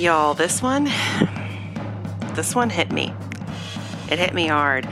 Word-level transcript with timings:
Y'all, 0.00 0.32
this 0.32 0.62
one, 0.62 0.84
this 2.34 2.54
one 2.54 2.70
hit 2.70 2.90
me. 2.90 3.12
It 4.10 4.18
hit 4.18 4.32
me 4.32 4.46
hard. 4.46 4.88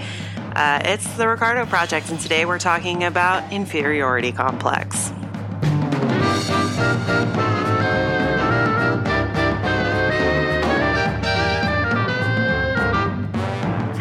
Uh, 0.54 0.82
it's 0.84 1.10
the 1.14 1.26
Ricardo 1.26 1.64
Project, 1.64 2.10
and 2.10 2.20
today 2.20 2.44
we're 2.44 2.58
talking 2.58 3.04
about 3.04 3.50
inferiority 3.50 4.32
complex. 4.32 5.10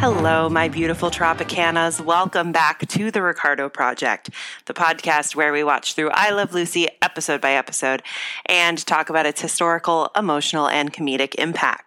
Hello, 0.09 0.47
my 0.47 0.69
beautiful 0.69 1.11
Tropicanas. 1.11 1.99
Welcome 1.99 2.53
back 2.53 2.87
to 2.87 3.11
the 3.11 3.21
Ricardo 3.21 3.67
Project, 3.67 4.29
the 4.63 4.73
podcast 4.73 5.35
where 5.35 5.51
we 5.51 5.65
watch 5.65 5.95
through 5.95 6.11
I 6.11 6.29
Love 6.29 6.53
Lucy 6.53 6.87
episode 7.01 7.41
by 7.41 7.51
episode 7.51 8.01
and 8.45 8.77
talk 8.85 9.09
about 9.09 9.25
its 9.25 9.41
historical, 9.41 10.09
emotional, 10.15 10.69
and 10.69 10.93
comedic 10.93 11.35
impact. 11.35 11.83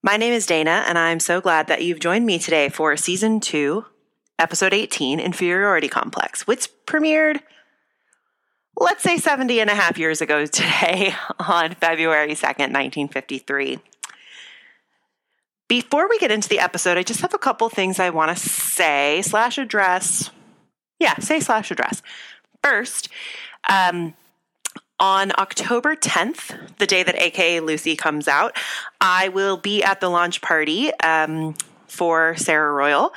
My 0.00 0.16
name 0.16 0.32
is 0.32 0.46
Dana, 0.46 0.84
and 0.86 0.96
I'm 0.96 1.18
so 1.18 1.40
glad 1.40 1.66
that 1.66 1.82
you've 1.82 1.98
joined 1.98 2.24
me 2.24 2.38
today 2.38 2.68
for 2.68 2.96
season 2.96 3.40
two, 3.40 3.84
episode 4.38 4.72
18, 4.72 5.18
Inferiority 5.18 5.88
Complex, 5.88 6.46
which 6.46 6.68
premiered, 6.86 7.40
let's 8.76 9.02
say 9.02 9.16
70 9.16 9.58
and 9.58 9.70
a 9.70 9.74
half 9.74 9.98
years 9.98 10.20
ago 10.20 10.46
today 10.46 11.16
on 11.40 11.74
February 11.74 12.34
2nd, 12.34 12.70
1953. 12.70 13.80
Before 15.68 16.08
we 16.08 16.18
get 16.18 16.30
into 16.30 16.48
the 16.48 16.60
episode, 16.60 16.96
I 16.96 17.02
just 17.02 17.20
have 17.22 17.34
a 17.34 17.38
couple 17.38 17.68
things 17.68 17.98
I 17.98 18.10
want 18.10 18.36
to 18.36 18.42
say 18.42 19.22
slash 19.22 19.58
address. 19.58 20.30
Yeah, 21.00 21.14
say 21.18 21.40
slash 21.40 21.72
address. 21.72 22.02
First, 22.62 23.08
um, 23.68 24.14
on 25.00 25.32
October 25.38 25.96
10th, 25.96 26.78
the 26.78 26.86
day 26.86 27.02
that 27.02 27.16
AKA 27.16 27.60
Lucy 27.60 27.96
comes 27.96 28.28
out, 28.28 28.56
I 29.00 29.28
will 29.28 29.56
be 29.56 29.82
at 29.82 30.00
the 30.00 30.08
launch 30.08 30.40
party 30.40 30.92
um, 31.00 31.54
for 31.88 32.36
Sarah 32.36 32.72
Royal, 32.72 33.12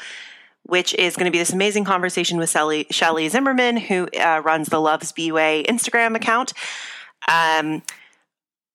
which 0.63 0.93
is 0.95 1.15
going 1.15 1.25
to 1.25 1.31
be 1.31 1.37
this 1.37 1.53
amazing 1.53 1.85
conversation 1.85 2.39
with 2.39 2.49
Shelly, 2.49 3.29
Zimmerman, 3.29 3.77
who 3.77 4.07
uh, 4.19 4.41
runs 4.43 4.69
the 4.69 4.79
Loves 4.79 5.11
B-Way 5.11 5.65
Instagram 5.69 6.15
account. 6.15 6.53
Um, 7.27 7.83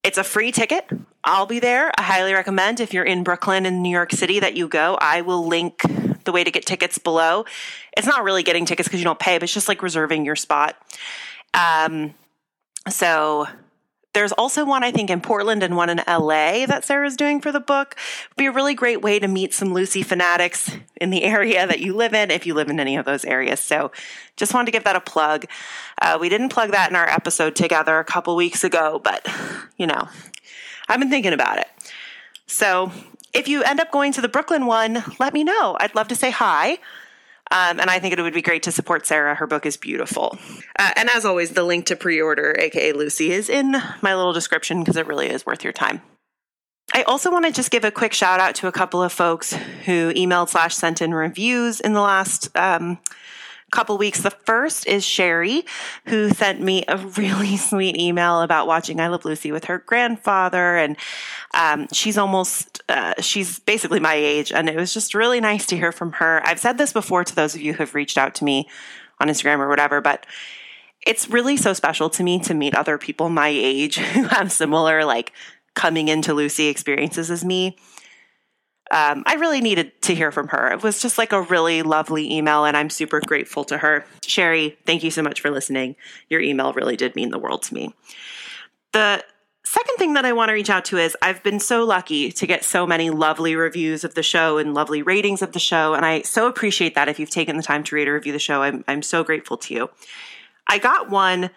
it's 0.05 0.19
a 0.19 0.25
free 0.25 0.53
ticket. 0.53 0.87
I'll 1.25 1.47
be 1.47 1.59
there. 1.59 1.91
I 1.99 2.03
highly 2.03 2.35
recommend 2.35 2.79
if 2.79 2.93
you're 2.93 3.05
in 3.05 3.25
Brooklyn 3.25 3.65
and 3.65 3.83
New 3.83 3.91
York 3.91 4.13
City 4.13 4.41
that 4.41 4.55
you 4.55 4.69
go. 4.69 4.99
I 5.01 5.23
will 5.23 5.47
link 5.47 5.81
the 6.25 6.33
way 6.33 6.45
to 6.45 6.51
get 6.51 6.67
tickets 6.67 6.99
below. 6.99 7.47
It's 7.97 8.07
not 8.07 8.23
really 8.23 8.43
getting 8.43 8.67
tickets 8.67 8.87
because 8.87 9.01
you 9.01 9.05
don't 9.05 9.19
pay, 9.19 9.39
but 9.39 9.45
it's 9.45 9.55
just 9.55 9.69
like 9.69 9.83
reserving 9.83 10.27
your 10.27 10.37
spot. 10.37 10.77
Um, 11.55 12.15
so 12.89 13.47
there's 14.15 14.33
also 14.33 14.65
one 14.65 14.83
I 14.83 14.91
think 14.91 15.11
in 15.11 15.21
Portland 15.21 15.63
and 15.63 15.77
one 15.77 15.91
in 15.91 16.01
LA 16.09 16.67
that 16.67 16.85
Sarah's 16.85 17.17
doing 17.17 17.41
for 17.41 17.53
the 17.53 17.61
book. 17.61 17.97
It'd 18.27 18.37
be 18.37 18.47
a 18.47 18.53
really 18.53 18.75
great 18.75 19.03
way 19.03 19.19
to 19.19 19.29
meet 19.29 19.53
some 19.53 19.75
Lucy 19.75 20.03
fanatics 20.03 20.71
in 20.97 21.11
the 21.11 21.25
area 21.25 21.67
that 21.67 21.81
you 21.81 21.95
live 21.95 22.15
in, 22.15 22.31
if 22.31 22.47
you 22.47 22.55
live 22.55 22.71
in 22.71 22.81
any 22.81 22.97
of 22.97 23.05
those 23.05 23.25
areas. 23.25 23.61
So 23.61 23.91
just 24.37 24.55
wanted 24.55 24.67
to 24.67 24.73
give 24.73 24.85
that 24.85 24.97
a 24.97 25.01
plug. 25.01 25.47
Uh, 26.01 26.17
we 26.21 26.29
didn't 26.29 26.49
plug 26.49 26.71
that 26.71 26.91
in 26.91 26.97
our 26.97 27.09
episode 27.09 27.55
together 27.57 27.99
a 27.99 28.05
couple 28.05 28.35
weeks 28.37 28.65
ago, 28.65 29.01
but 29.03 29.27
you 29.77 29.87
know, 29.87 30.09
I've 30.89 31.01
been 31.01 31.11
thinking 31.11 31.33
about 31.33 31.59
it. 31.59 31.69
So 32.47 32.93
if 33.33 33.49
you 33.49 33.63
end 33.63 33.81
up 33.81 33.91
going 33.91 34.13
to 34.13 34.21
the 34.21 34.29
Brooklyn 34.29 34.67
one, 34.67 35.03
let 35.19 35.35
me 35.35 35.45
know. 35.45 35.77
I'd 35.81 35.95
love 35.95 36.09
to 36.09 36.17
say 36.17 36.31
hi. 36.31 36.79
Um, 37.51 37.79
and 37.79 37.91
I 37.91 37.99
think 37.99 38.17
it 38.17 38.23
would 38.23 38.35
be 38.35 38.43
great 38.43 38.63
to 38.65 38.73
support 38.73 39.07
Sarah. 39.07 39.35
Her 39.35 39.47
book 39.47 39.67
is 39.67 39.77
beautiful. 39.77 40.39
Uh, 40.79 40.93
and 40.97 41.11
as 41.11 41.25
always, 41.25 41.51
the 41.51 41.63
link 41.63 41.87
to 41.87 41.97
pre 41.97 42.21
order, 42.21 42.57
aka 42.59 42.93
Lucy, 42.93 43.31
is 43.31 43.49
in 43.49 43.73
my 44.01 44.15
little 44.15 44.33
description 44.33 44.81
because 44.81 44.97
it 44.97 45.07
really 45.07 45.29
is 45.29 45.45
worth 45.45 45.63
your 45.63 45.73
time. 45.73 46.03
I 46.93 47.03
also 47.05 47.31
want 47.31 47.47
to 47.47 47.53
just 47.53 47.71
give 47.71 47.85
a 47.85 47.91
quick 47.91 48.13
shout 48.13 48.41
out 48.41 48.55
to 48.57 48.67
a 48.67 48.73
couple 48.73 49.03
of 49.03 49.13
folks 49.13 49.53
who 49.85 50.13
emailed 50.13 50.51
slash 50.51 50.75
sent 50.75 51.01
in 51.01 51.15
reviews 51.15 51.81
in 51.81 51.93
the 51.93 52.01
last 52.01 52.55
um, 52.57 52.99
couple 53.75 53.99
weeks. 53.99 54.23
The 54.23 54.31
first 54.31 54.87
is 54.87 55.05
Sherry, 55.05 55.65
who 56.07 56.31
sent 56.31 56.61
me 56.61 56.85
a 56.87 56.97
really 56.97 57.57
sweet 57.59 57.97
email 57.97 58.41
about 58.41 58.67
watching 58.67 59.01
I 59.01 59.09
Love 59.09 59.25
Lucy 59.25 59.51
with 59.53 59.65
her 59.65 59.79
grandfather. 59.79 60.77
And 60.77 60.97
um, 61.53 61.89
she's 61.93 62.17
almost, 62.17 62.83
uh, 62.89 63.15
she's 63.21 63.59
basically 63.59 64.01
my 64.01 64.15
age. 64.15 64.53
And 64.53 64.69
it 64.69 64.77
was 64.77 64.95
just 64.95 65.15
really 65.15 65.41
nice 65.41 65.67
to 65.67 65.77
hear 65.77 65.93
from 65.93 66.13
her. 66.13 66.41
I've 66.45 66.61
said 66.61 66.79
this 66.79 66.93
before 66.93 67.25
to 67.25 67.35
those 67.35 67.55
of 67.55 67.61
you 67.61 67.73
who 67.73 67.79
have 67.79 67.95
reached 67.95 68.17
out 68.17 68.35
to 68.37 68.45
me 68.45 68.69
on 69.21 69.29
Instagram 69.29 69.59
or 69.59 69.69
whatever, 69.69 70.01
but 70.01 70.25
it's 71.07 71.29
really 71.29 71.57
so 71.57 71.73
special 71.73 72.09
to 72.11 72.23
me 72.23 72.39
to 72.41 72.55
meet 72.55 72.75
other 72.75 72.97
people 72.97 73.29
my 73.29 73.49
age 73.49 73.97
who 74.15 74.25
have 74.25 74.53
similar, 74.53 75.05
like, 75.05 75.33
coming 75.75 76.07
into 76.07 76.33
Lucy 76.33 76.69
experiences 76.69 77.31
as 77.31 77.45
me 77.45 77.77
um, 78.91 79.23
I 79.27 79.35
really 79.35 79.61
needed 79.61 80.01
to 80.03 80.15
hear 80.15 80.31
from 80.31 80.49
her. 80.49 80.71
It 80.73 80.83
was 80.83 81.01
just 81.01 81.17
like 81.17 81.33
a 81.33 81.41
really 81.41 81.83
lovely 81.83 82.33
email, 82.33 82.65
and 82.65 82.77
I'm 82.77 82.91
super 82.91 83.21
grateful 83.21 83.65
to 83.65 83.79
her. 83.79 84.05
Sherry, 84.23 84.77
thank 84.85 85.03
you 85.03 85.11
so 85.11 85.23
much 85.23 85.41
for 85.41 85.51
listening. 85.51 85.97
Your 86.29 86.41
email 86.41 86.73
really 86.75 86.97
did 86.97 87.17
mean 87.17 87.31
the 87.31 87.39
world 87.39 87.63
to 87.65 87.75
me. 87.75 87.95
The 88.93 89.25
second 89.65 89.97
thing 89.97 90.13
that 90.15 90.27
I 90.27 90.33
want 90.33 90.51
to 90.51 90.53
reach 90.53 90.69
out 90.69 90.85
to 90.87 90.99
is 90.99 91.17
I've 91.23 91.43
been 91.43 91.61
so 91.61 91.85
lucky 91.85 92.31
to 92.31 92.47
get 92.47 92.63
so 92.63 92.87
many 92.87 93.09
lovely 93.11 93.57
reviews 93.57 94.05
of 94.05 94.15
the 94.15 94.23
show 94.23 94.59
and 94.59 94.75
lovely 94.75 95.03
ratings 95.03 95.41
of 95.41 95.53
the 95.53 95.59
show, 95.59 95.95
and 95.95 96.05
I 96.05 96.23
so 96.23 96.47
appreciate 96.47 96.95
that 96.95 97.09
if 97.09 97.19
you've 97.19 97.31
taken 97.31 97.57
the 97.57 97.63
time 97.63 97.85
to 97.85 97.97
rate 97.97 98.07
or 98.07 98.15
review 98.15 98.33
the 98.33 98.39
show. 98.39 98.63
I'm, 98.63 98.85
I'm 98.87 99.03
so 99.03 99.25
grateful 99.25 99.57
to 99.57 99.75
you. 99.75 99.91
I 100.69 100.79
got 100.79 101.11
one 101.11 101.51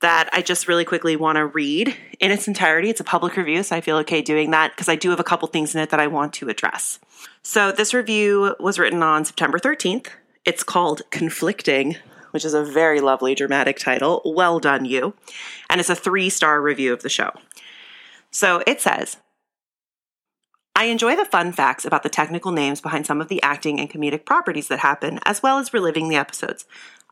that 0.00 0.28
I 0.32 0.42
just 0.42 0.68
really 0.68 0.84
quickly 0.84 1.16
want 1.16 1.36
to 1.36 1.46
read 1.46 1.96
in 2.20 2.30
its 2.30 2.46
entirety. 2.48 2.90
It's 2.90 3.00
a 3.00 3.04
public 3.04 3.36
review, 3.36 3.62
so 3.62 3.76
I 3.76 3.80
feel 3.80 3.96
okay 3.98 4.22
doing 4.22 4.50
that 4.50 4.72
because 4.72 4.88
I 4.88 4.96
do 4.96 5.10
have 5.10 5.20
a 5.20 5.24
couple 5.24 5.48
things 5.48 5.74
in 5.74 5.80
it 5.80 5.90
that 5.90 6.00
I 6.00 6.06
want 6.06 6.32
to 6.34 6.48
address. 6.48 6.98
So, 7.42 7.72
this 7.72 7.94
review 7.94 8.54
was 8.60 8.78
written 8.78 9.02
on 9.02 9.24
September 9.24 9.58
13th. 9.58 10.08
It's 10.44 10.62
called 10.62 11.02
Conflicting, 11.10 11.96
which 12.32 12.44
is 12.44 12.54
a 12.54 12.64
very 12.64 13.00
lovely 13.00 13.34
dramatic 13.34 13.78
title. 13.78 14.20
Well 14.24 14.58
done, 14.58 14.84
you. 14.84 15.14
And 15.70 15.80
it's 15.80 15.90
a 15.90 15.94
three 15.94 16.28
star 16.28 16.60
review 16.60 16.92
of 16.92 17.02
the 17.02 17.08
show. 17.08 17.30
So, 18.30 18.62
it 18.66 18.80
says, 18.80 19.18
I 20.76 20.86
enjoy 20.86 21.14
the 21.14 21.24
fun 21.24 21.52
facts 21.52 21.84
about 21.84 22.02
the 22.02 22.08
technical 22.08 22.50
names 22.50 22.80
behind 22.80 23.06
some 23.06 23.20
of 23.20 23.28
the 23.28 23.40
acting 23.42 23.78
and 23.78 23.88
comedic 23.88 24.24
properties 24.24 24.66
that 24.68 24.80
happen, 24.80 25.20
as 25.24 25.40
well 25.40 25.58
as 25.58 25.72
reliving 25.72 26.08
the 26.08 26.16
episodes. 26.16 26.64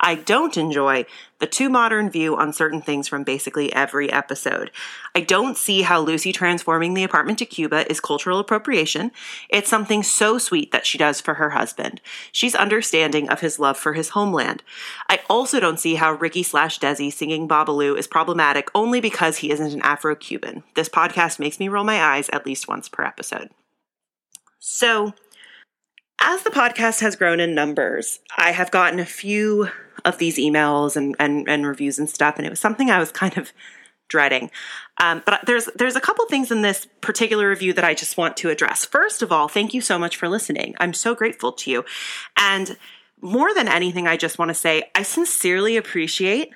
I 0.03 0.17
don't 0.17 0.57
enjoy 0.57 1.07
the 1.39 1.47
too 1.47 1.69
modern 1.69 2.11
view 2.11 2.37
on 2.37 2.53
certain 2.53 2.83
things 2.83 3.07
from 3.07 3.23
basically 3.23 3.73
every 3.73 4.13
episode. 4.13 4.71
I 5.15 5.21
don't 5.21 5.57
see 5.57 5.83
how 5.83 6.01
Lucy 6.01 6.33
transforming 6.33 6.95
the 6.95 7.05
apartment 7.05 7.39
to 7.39 7.47
Cuba 7.47 7.91
is 7.91 8.01
cultural 8.01 8.39
appropriation. 8.39 9.13
It's 9.49 9.71
something 9.71 10.03
so 10.03 10.39
sweet 10.39 10.73
that 10.73 10.87
she 10.87 10.99
does 10.99 11.21
for 11.21 11.35
her 11.35 11.51
husband. 11.51 12.01
She's 12.33 12.55
understanding 12.55 13.29
of 13.29 13.41
his 13.41 13.59
love 13.59 13.77
for 13.77 13.93
his 13.93 14.11
homeland. 14.11 14.63
I 15.09 15.21
also 15.31 15.61
don't 15.61 15.81
see 15.81 15.95
how 15.95 16.13
Ricky 16.13 16.43
slash 16.43 16.81
Desi 16.81 17.13
singing 17.13 17.49
Babalu 17.49 17.97
is 17.97 18.07
problematic 18.07 18.69
only 18.75 19.01
because 19.01 19.39
he 19.39 19.51
isn't 19.51 19.73
an 19.73 19.83
Afro 19.83 20.15
Cuban. 20.15 20.65
This 20.75 20.89
podcast 20.89 21.39
makes 21.39 21.61
me 21.61 21.69
roll 21.69 21.85
my 21.85 22.03
eyes 22.03 22.29
at 22.33 22.47
least 22.47 22.69
once 22.69 22.89
per 22.89 23.05
episode. 23.05 23.51
So, 24.59 25.15
as 26.23 26.43
the 26.43 26.51
podcast 26.51 27.01
has 27.01 27.17
grown 27.17 27.41
in 27.41 27.55
numbers, 27.55 28.21
I 28.37 28.53
have 28.53 28.71
gotten 28.71 29.01
a 29.01 29.05
few 29.05 29.69
of 30.05 30.19
these 30.19 30.39
emails 30.39 30.97
and, 30.97 31.17
and, 31.19 31.49
and 31.49 31.67
reviews 31.67 31.99
and 31.99 32.09
stuff, 32.09 32.37
and 32.37 32.47
it 32.47 32.51
was 32.51 32.61
something 32.61 32.91
I 32.91 32.99
was 32.99 33.11
kind 33.13 33.37
of 33.37 33.53
dreading. 34.09 34.51
Um, 34.99 35.23
but 35.27 35.41
there's 35.47 35.69
there's 35.75 35.97
a 35.97 36.01
couple 36.01 36.25
things 36.27 36.51
in 36.51 36.63
this 36.63 36.87
particular 37.01 37.49
review 37.49 37.73
that 37.73 37.85
I 37.85 37.95
just 37.95 38.17
want 38.17 38.37
to 38.39 38.51
address. 38.51 38.85
First 38.85 39.23
of 39.23 39.33
all, 39.33 39.49
thank 39.49 39.75
you 39.75 39.81
so 39.81 39.99
much 39.99 40.17
for 40.17 40.29
listening. 40.29 40.75
I'm 40.79 40.93
so 40.93 41.15
grateful 41.15 41.53
to 41.53 41.71
you, 41.71 41.85
and 42.37 42.77
more 43.21 43.53
than 43.55 43.69
anything, 43.69 44.07
I 44.07 44.17
just 44.17 44.39
want 44.39 44.51
to 44.51 44.55
say 44.55 44.91
I 44.95 45.03
sincerely 45.03 45.77
appreciate 45.77 46.51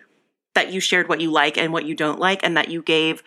that 0.54 0.72
you 0.72 0.80
shared 0.80 1.08
what 1.08 1.20
you 1.20 1.30
like 1.30 1.58
and 1.58 1.72
what 1.72 1.84
you 1.84 1.94
don't 1.94 2.20
like, 2.20 2.40
and 2.44 2.56
that 2.56 2.68
you 2.68 2.82
gave 2.82 3.22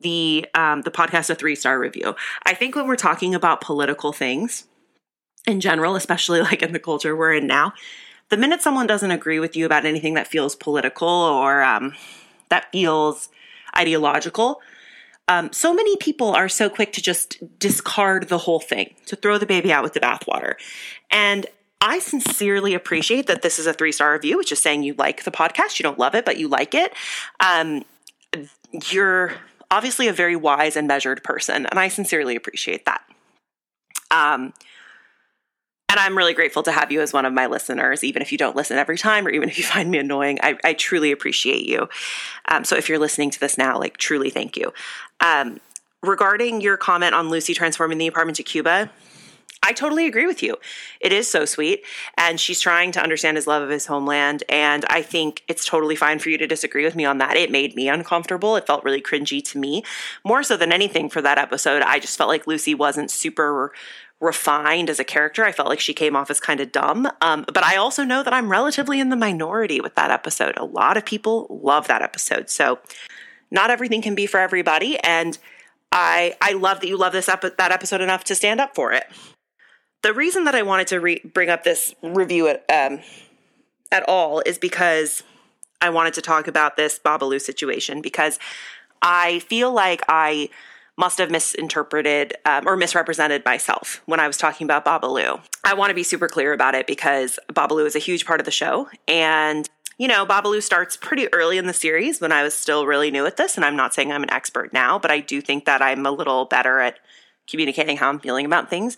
the 0.00 0.46
um, 0.54 0.82
the 0.82 0.90
podcast 0.90 1.28
a 1.28 1.34
three 1.34 1.56
star 1.56 1.78
review. 1.78 2.14
I 2.46 2.54
think 2.54 2.74
when 2.74 2.86
we're 2.86 2.96
talking 2.96 3.34
about 3.34 3.60
political 3.60 4.12
things 4.12 4.64
in 5.46 5.60
general, 5.60 5.96
especially 5.96 6.40
like 6.42 6.62
in 6.62 6.72
the 6.72 6.78
culture 6.78 7.16
we're 7.16 7.34
in 7.34 7.46
now, 7.46 7.72
the 8.28 8.36
minute 8.36 8.62
someone 8.62 8.86
doesn't 8.86 9.10
agree 9.10 9.40
with 9.40 9.56
you 9.56 9.64
about 9.64 9.86
anything 9.86 10.14
that 10.14 10.26
feels 10.26 10.54
political 10.54 11.08
or 11.08 11.62
um, 11.62 11.94
that 12.50 12.70
feels 12.72 13.28
ideological, 13.76 14.60
um, 15.28 15.52
so 15.52 15.74
many 15.74 15.96
people 15.96 16.34
are 16.34 16.48
so 16.48 16.70
quick 16.70 16.92
to 16.94 17.02
just 17.02 17.36
discard 17.58 18.28
the 18.28 18.38
whole 18.38 18.60
thing, 18.60 18.94
to 19.06 19.16
throw 19.16 19.36
the 19.38 19.46
baby 19.46 19.72
out 19.72 19.82
with 19.82 19.92
the 19.92 20.00
bathwater. 20.00 20.54
And 21.10 21.46
I 21.80 21.98
sincerely 21.98 22.74
appreciate 22.74 23.26
that 23.26 23.42
this 23.42 23.58
is 23.58 23.66
a 23.66 23.72
three 23.72 23.92
star 23.92 24.12
review, 24.12 24.38
which 24.38 24.52
is 24.52 24.58
saying 24.58 24.82
you 24.82 24.94
like 24.94 25.24
the 25.24 25.30
podcast. 25.30 25.78
You 25.78 25.84
don't 25.84 25.98
love 25.98 26.14
it, 26.14 26.24
but 26.24 26.38
you 26.38 26.48
like 26.48 26.74
it. 26.74 26.92
Um, 27.40 27.84
you're 28.90 29.34
obviously 29.70 30.08
a 30.08 30.12
very 30.12 30.34
wise 30.34 30.76
and 30.76 30.88
measured 30.88 31.22
person, 31.22 31.66
and 31.66 31.78
I 31.78 31.88
sincerely 31.88 32.34
appreciate 32.34 32.86
that. 32.86 33.02
Um, 34.10 34.54
and 35.88 35.98
I'm 35.98 36.16
really 36.16 36.34
grateful 36.34 36.62
to 36.64 36.72
have 36.72 36.92
you 36.92 37.00
as 37.00 37.12
one 37.12 37.24
of 37.24 37.32
my 37.32 37.46
listeners, 37.46 38.04
even 38.04 38.20
if 38.20 38.30
you 38.30 38.38
don't 38.38 38.54
listen 38.54 38.76
every 38.76 38.98
time 38.98 39.26
or 39.26 39.30
even 39.30 39.48
if 39.48 39.58
you 39.58 39.64
find 39.76 39.90
me 39.90 39.98
annoying. 39.98 40.38
I, 40.42 40.56
I 40.64 40.74
truly 40.74 41.12
appreciate 41.12 41.66
you. 41.66 41.88
Um, 42.46 42.64
so 42.64 42.76
if 42.76 42.88
you're 42.88 42.98
listening 42.98 43.30
to 43.30 43.40
this 43.40 43.56
now, 43.56 43.78
like 43.78 43.96
truly 43.96 44.30
thank 44.30 44.56
you. 44.56 44.72
Um, 45.20 45.60
regarding 46.02 46.60
your 46.60 46.76
comment 46.76 47.14
on 47.14 47.30
Lucy 47.30 47.54
transforming 47.54 47.98
the 47.98 48.06
apartment 48.06 48.36
to 48.36 48.42
Cuba, 48.42 48.90
I 49.60 49.72
totally 49.72 50.06
agree 50.06 50.26
with 50.26 50.42
you. 50.42 50.56
It 51.00 51.12
is 51.12 51.28
so 51.28 51.44
sweet. 51.44 51.82
And 52.16 52.38
she's 52.38 52.60
trying 52.60 52.92
to 52.92 53.02
understand 53.02 53.36
his 53.36 53.46
love 53.46 53.62
of 53.62 53.70
his 53.70 53.86
homeland. 53.86 54.44
And 54.48 54.84
I 54.88 55.02
think 55.02 55.42
it's 55.48 55.64
totally 55.64 55.96
fine 55.96 56.20
for 56.20 56.28
you 56.30 56.38
to 56.38 56.46
disagree 56.46 56.84
with 56.84 56.94
me 56.94 57.04
on 57.04 57.18
that. 57.18 57.36
It 57.36 57.50
made 57.50 57.74
me 57.74 57.88
uncomfortable. 57.88 58.56
It 58.56 58.66
felt 58.66 58.84
really 58.84 59.02
cringy 59.02 59.42
to 59.50 59.58
me. 59.58 59.82
More 60.24 60.44
so 60.44 60.56
than 60.56 60.72
anything 60.72 61.10
for 61.10 61.20
that 61.22 61.38
episode, 61.38 61.82
I 61.82 61.98
just 61.98 62.16
felt 62.16 62.28
like 62.28 62.46
Lucy 62.46 62.74
wasn't 62.74 63.10
super 63.10 63.72
refined 64.20 64.90
as 64.90 64.98
a 64.98 65.04
character. 65.04 65.44
I 65.44 65.52
felt 65.52 65.68
like 65.68 65.80
she 65.80 65.94
came 65.94 66.16
off 66.16 66.30
as 66.30 66.40
kind 66.40 66.60
of 66.60 66.72
dumb. 66.72 67.08
Um, 67.20 67.44
but 67.52 67.64
I 67.64 67.76
also 67.76 68.04
know 68.04 68.22
that 68.22 68.32
I'm 68.32 68.50
relatively 68.50 68.98
in 68.98 69.10
the 69.10 69.16
minority 69.16 69.80
with 69.80 69.94
that 69.94 70.10
episode. 70.10 70.56
A 70.56 70.64
lot 70.64 70.96
of 70.96 71.04
people 71.04 71.46
love 71.62 71.86
that 71.88 72.02
episode. 72.02 72.50
So 72.50 72.80
not 73.50 73.70
everything 73.70 74.02
can 74.02 74.14
be 74.14 74.26
for 74.26 74.40
everybody. 74.40 74.98
And 75.00 75.38
I 75.92 76.36
I 76.40 76.52
love 76.52 76.80
that 76.80 76.88
you 76.88 76.96
love 76.96 77.12
this 77.12 77.26
that 77.26 77.54
episode 77.58 78.00
enough 78.00 78.24
to 78.24 78.34
stand 78.34 78.60
up 78.60 78.74
for 78.74 78.92
it. 78.92 79.04
The 80.02 80.12
reason 80.12 80.44
that 80.44 80.54
I 80.54 80.62
wanted 80.62 80.86
to 80.88 81.00
re- 81.00 81.22
bring 81.24 81.48
up 81.48 81.64
this 81.64 81.94
review 82.02 82.48
at 82.48 82.64
um, 82.70 83.00
at 83.90 84.04
all 84.08 84.40
is 84.40 84.58
because 84.58 85.22
I 85.80 85.90
wanted 85.90 86.14
to 86.14 86.22
talk 86.22 86.46
about 86.46 86.76
this 86.76 86.98
Babalu 86.98 87.40
situation 87.40 88.02
because 88.02 88.38
I 89.00 89.38
feel 89.40 89.72
like 89.72 90.02
I 90.08 90.50
must 90.98 91.18
have 91.18 91.30
misinterpreted 91.30 92.34
um, 92.44 92.66
or 92.66 92.76
misrepresented 92.76 93.44
myself 93.44 94.02
when 94.06 94.20
I 94.20 94.26
was 94.26 94.36
talking 94.36 94.66
about 94.66 94.84
Babalu. 94.84 95.40
I 95.64 95.74
want 95.74 95.90
to 95.90 95.94
be 95.94 96.02
super 96.02 96.28
clear 96.28 96.52
about 96.52 96.74
it 96.74 96.86
because 96.86 97.38
Babalu 97.52 97.86
is 97.86 97.96
a 97.96 98.00
huge 98.00 98.26
part 98.26 98.40
of 98.40 98.44
the 98.44 98.50
show 98.50 98.88
and 99.06 99.68
you 99.96 100.06
know, 100.06 100.24
Babalu 100.24 100.62
starts 100.62 100.96
pretty 100.96 101.26
early 101.34 101.58
in 101.58 101.66
the 101.66 101.72
series 101.72 102.20
when 102.20 102.30
I 102.30 102.44
was 102.44 102.54
still 102.54 102.86
really 102.86 103.10
new 103.10 103.26
at 103.26 103.36
this. 103.36 103.56
And 103.56 103.64
I'm 103.64 103.74
not 103.74 103.92
saying 103.92 104.12
I'm 104.12 104.22
an 104.22 104.32
expert 104.32 104.72
now, 104.72 104.96
but 104.96 105.10
I 105.10 105.18
do 105.18 105.40
think 105.40 105.64
that 105.64 105.82
I'm 105.82 106.06
a 106.06 106.12
little 106.12 106.44
better 106.44 106.78
at 106.78 107.00
communicating 107.48 107.96
how 107.96 108.08
I'm 108.08 108.20
feeling 108.20 108.46
about 108.46 108.70
things. 108.70 108.96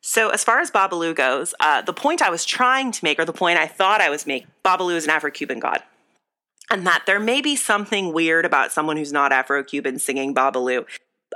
So, 0.00 0.30
as 0.30 0.42
far 0.42 0.58
as 0.60 0.70
Babalu 0.70 1.14
goes, 1.14 1.54
uh, 1.60 1.82
the 1.82 1.92
point 1.92 2.22
I 2.22 2.30
was 2.30 2.44
trying 2.44 2.92
to 2.92 3.04
make, 3.04 3.20
or 3.20 3.24
the 3.24 3.32
point 3.32 3.58
I 3.58 3.68
thought 3.68 4.00
I 4.00 4.10
was 4.10 4.26
making, 4.26 4.48
Babalu 4.64 4.96
is 4.96 5.04
an 5.04 5.10
Afro 5.10 5.30
Cuban 5.30 5.60
god. 5.60 5.82
And 6.70 6.86
that 6.86 7.04
there 7.06 7.20
may 7.20 7.40
be 7.40 7.54
something 7.54 8.12
weird 8.12 8.44
about 8.44 8.72
someone 8.72 8.96
who's 8.96 9.12
not 9.12 9.32
Afro 9.32 9.62
Cuban 9.62 9.98
singing 9.98 10.34
Babalu. 10.34 10.86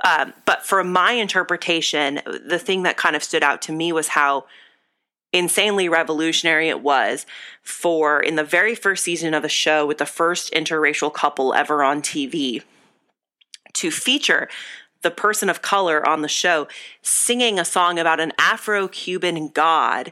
Um, 0.03 0.33
but 0.45 0.65
for 0.65 0.83
my 0.83 1.13
interpretation, 1.13 2.21
the 2.25 2.59
thing 2.59 2.83
that 2.83 2.97
kind 2.97 3.15
of 3.15 3.23
stood 3.23 3.43
out 3.43 3.61
to 3.63 3.71
me 3.71 3.91
was 3.91 4.09
how 4.09 4.45
insanely 5.33 5.89
revolutionary 5.89 6.69
it 6.69 6.81
was 6.81 7.25
for 7.61 8.19
in 8.21 8.35
the 8.35 8.43
very 8.43 8.75
first 8.75 9.03
season 9.03 9.33
of 9.33 9.43
a 9.43 9.49
show 9.49 9.85
with 9.85 9.97
the 9.97 10.05
first 10.05 10.51
interracial 10.53 11.13
couple 11.13 11.53
ever 11.53 11.83
on 11.83 12.01
TV 12.01 12.63
to 13.73 13.91
feature 13.91 14.47
the 15.01 15.11
person 15.11 15.49
of 15.49 15.61
color 15.61 16.07
on 16.07 16.21
the 16.21 16.27
show 16.27 16.67
singing 17.01 17.59
a 17.59 17.65
song 17.65 17.99
about 17.99 18.19
an 18.19 18.33
Afro 18.39 18.87
Cuban 18.87 19.49
god. 19.49 20.11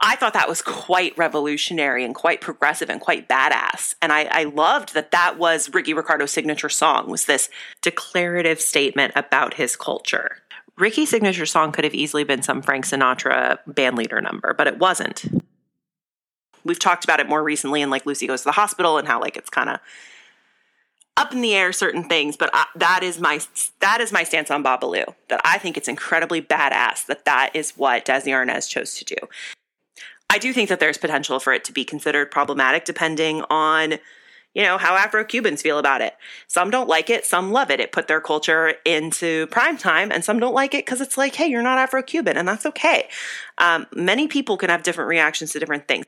I 0.00 0.16
thought 0.16 0.32
that 0.32 0.48
was 0.48 0.62
quite 0.62 1.16
revolutionary 1.16 2.04
and 2.04 2.14
quite 2.14 2.40
progressive 2.40 2.90
and 2.90 3.00
quite 3.00 3.28
badass. 3.28 3.94
And 4.02 4.12
I, 4.12 4.24
I 4.30 4.44
loved 4.44 4.94
that 4.94 5.12
that 5.12 5.38
was 5.38 5.72
Ricky 5.72 5.94
Ricardo's 5.94 6.32
signature 6.32 6.68
song 6.68 7.08
was 7.08 7.26
this 7.26 7.48
declarative 7.82 8.60
statement 8.60 9.12
about 9.14 9.54
his 9.54 9.76
culture. 9.76 10.38
Ricky's 10.76 11.10
signature 11.10 11.46
song 11.46 11.70
could 11.70 11.84
have 11.84 11.94
easily 11.94 12.24
been 12.24 12.42
some 12.42 12.62
Frank 12.62 12.86
Sinatra 12.86 13.58
band 13.66 13.96
leader 13.96 14.20
number, 14.20 14.54
but 14.54 14.66
it 14.66 14.78
wasn't. 14.78 15.24
We've 16.64 16.78
talked 16.78 17.04
about 17.04 17.20
it 17.20 17.28
more 17.28 17.42
recently 17.42 17.82
in 17.82 17.90
like 17.90 18.06
Lucy 18.06 18.26
Goes 18.26 18.42
to 18.42 18.46
the 18.46 18.52
Hospital 18.52 18.98
and 18.98 19.06
how 19.06 19.20
like 19.20 19.36
it's 19.36 19.50
kind 19.50 19.68
of 19.68 19.80
up 21.16 21.32
in 21.32 21.42
the 21.42 21.54
air 21.54 21.72
certain 21.72 22.08
things, 22.08 22.36
but 22.36 22.50
I, 22.52 22.66
that 22.76 23.02
is 23.02 23.20
my 23.20 23.40
that 23.80 24.00
is 24.00 24.12
my 24.12 24.24
stance 24.24 24.50
on 24.50 24.64
Babalu. 24.64 25.14
That 25.28 25.40
I 25.44 25.58
think 25.58 25.76
it's 25.76 25.88
incredibly 25.88 26.40
badass 26.40 27.06
that 27.06 27.26
that 27.26 27.50
is 27.54 27.72
what 27.72 28.06
Desi 28.06 28.28
Arnaz 28.28 28.68
chose 28.68 28.94
to 28.94 29.04
do. 29.04 29.16
I 30.32 30.38
do 30.38 30.54
think 30.54 30.70
that 30.70 30.80
there's 30.80 30.96
potential 30.96 31.38
for 31.38 31.52
it 31.52 31.62
to 31.64 31.72
be 31.72 31.84
considered 31.84 32.30
problematic 32.30 32.86
depending 32.86 33.42
on 33.50 33.98
you 34.54 34.62
know, 34.62 34.76
how 34.76 34.94
Afro 34.96 35.24
Cubans 35.24 35.62
feel 35.62 35.78
about 35.78 36.02
it. 36.02 36.14
Some 36.46 36.70
don't 36.70 36.88
like 36.88 37.08
it, 37.08 37.24
some 37.24 37.52
love 37.52 37.70
it. 37.70 37.80
It 37.80 37.90
put 37.90 38.06
their 38.06 38.20
culture 38.20 38.74
into 38.84 39.46
prime 39.46 39.78
time, 39.78 40.12
and 40.12 40.22
some 40.22 40.38
don't 40.38 40.54
like 40.54 40.74
it 40.74 40.84
because 40.84 41.00
it's 41.00 41.16
like, 41.16 41.34
hey, 41.34 41.46
you're 41.46 41.62
not 41.62 41.78
Afro 41.78 42.02
Cuban, 42.02 42.36
and 42.36 42.46
that's 42.46 42.66
okay. 42.66 43.08
Um, 43.56 43.86
many 43.94 44.28
people 44.28 44.58
can 44.58 44.68
have 44.68 44.82
different 44.82 45.08
reactions 45.08 45.52
to 45.52 45.58
different 45.58 45.88
things. 45.88 46.04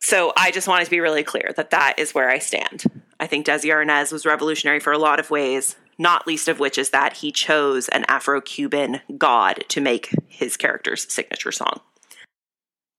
So 0.00 0.32
I 0.36 0.52
just 0.52 0.68
wanted 0.68 0.84
to 0.84 0.92
be 0.92 1.00
really 1.00 1.24
clear 1.24 1.52
that 1.56 1.70
that 1.70 1.98
is 1.98 2.14
where 2.14 2.30
I 2.30 2.38
stand. 2.38 2.84
I 3.18 3.26
think 3.26 3.46
Desi 3.46 3.70
Arnaz 3.70 4.12
was 4.12 4.24
revolutionary 4.24 4.78
for 4.78 4.92
a 4.92 4.98
lot 4.98 5.18
of 5.18 5.30
ways, 5.30 5.74
not 5.98 6.24
least 6.24 6.46
of 6.46 6.60
which 6.60 6.78
is 6.78 6.90
that 6.90 7.14
he 7.16 7.32
chose 7.32 7.88
an 7.88 8.04
Afro 8.06 8.40
Cuban 8.40 9.00
god 9.16 9.64
to 9.70 9.80
make 9.80 10.10
his 10.28 10.56
character's 10.56 11.12
signature 11.12 11.50
song. 11.50 11.80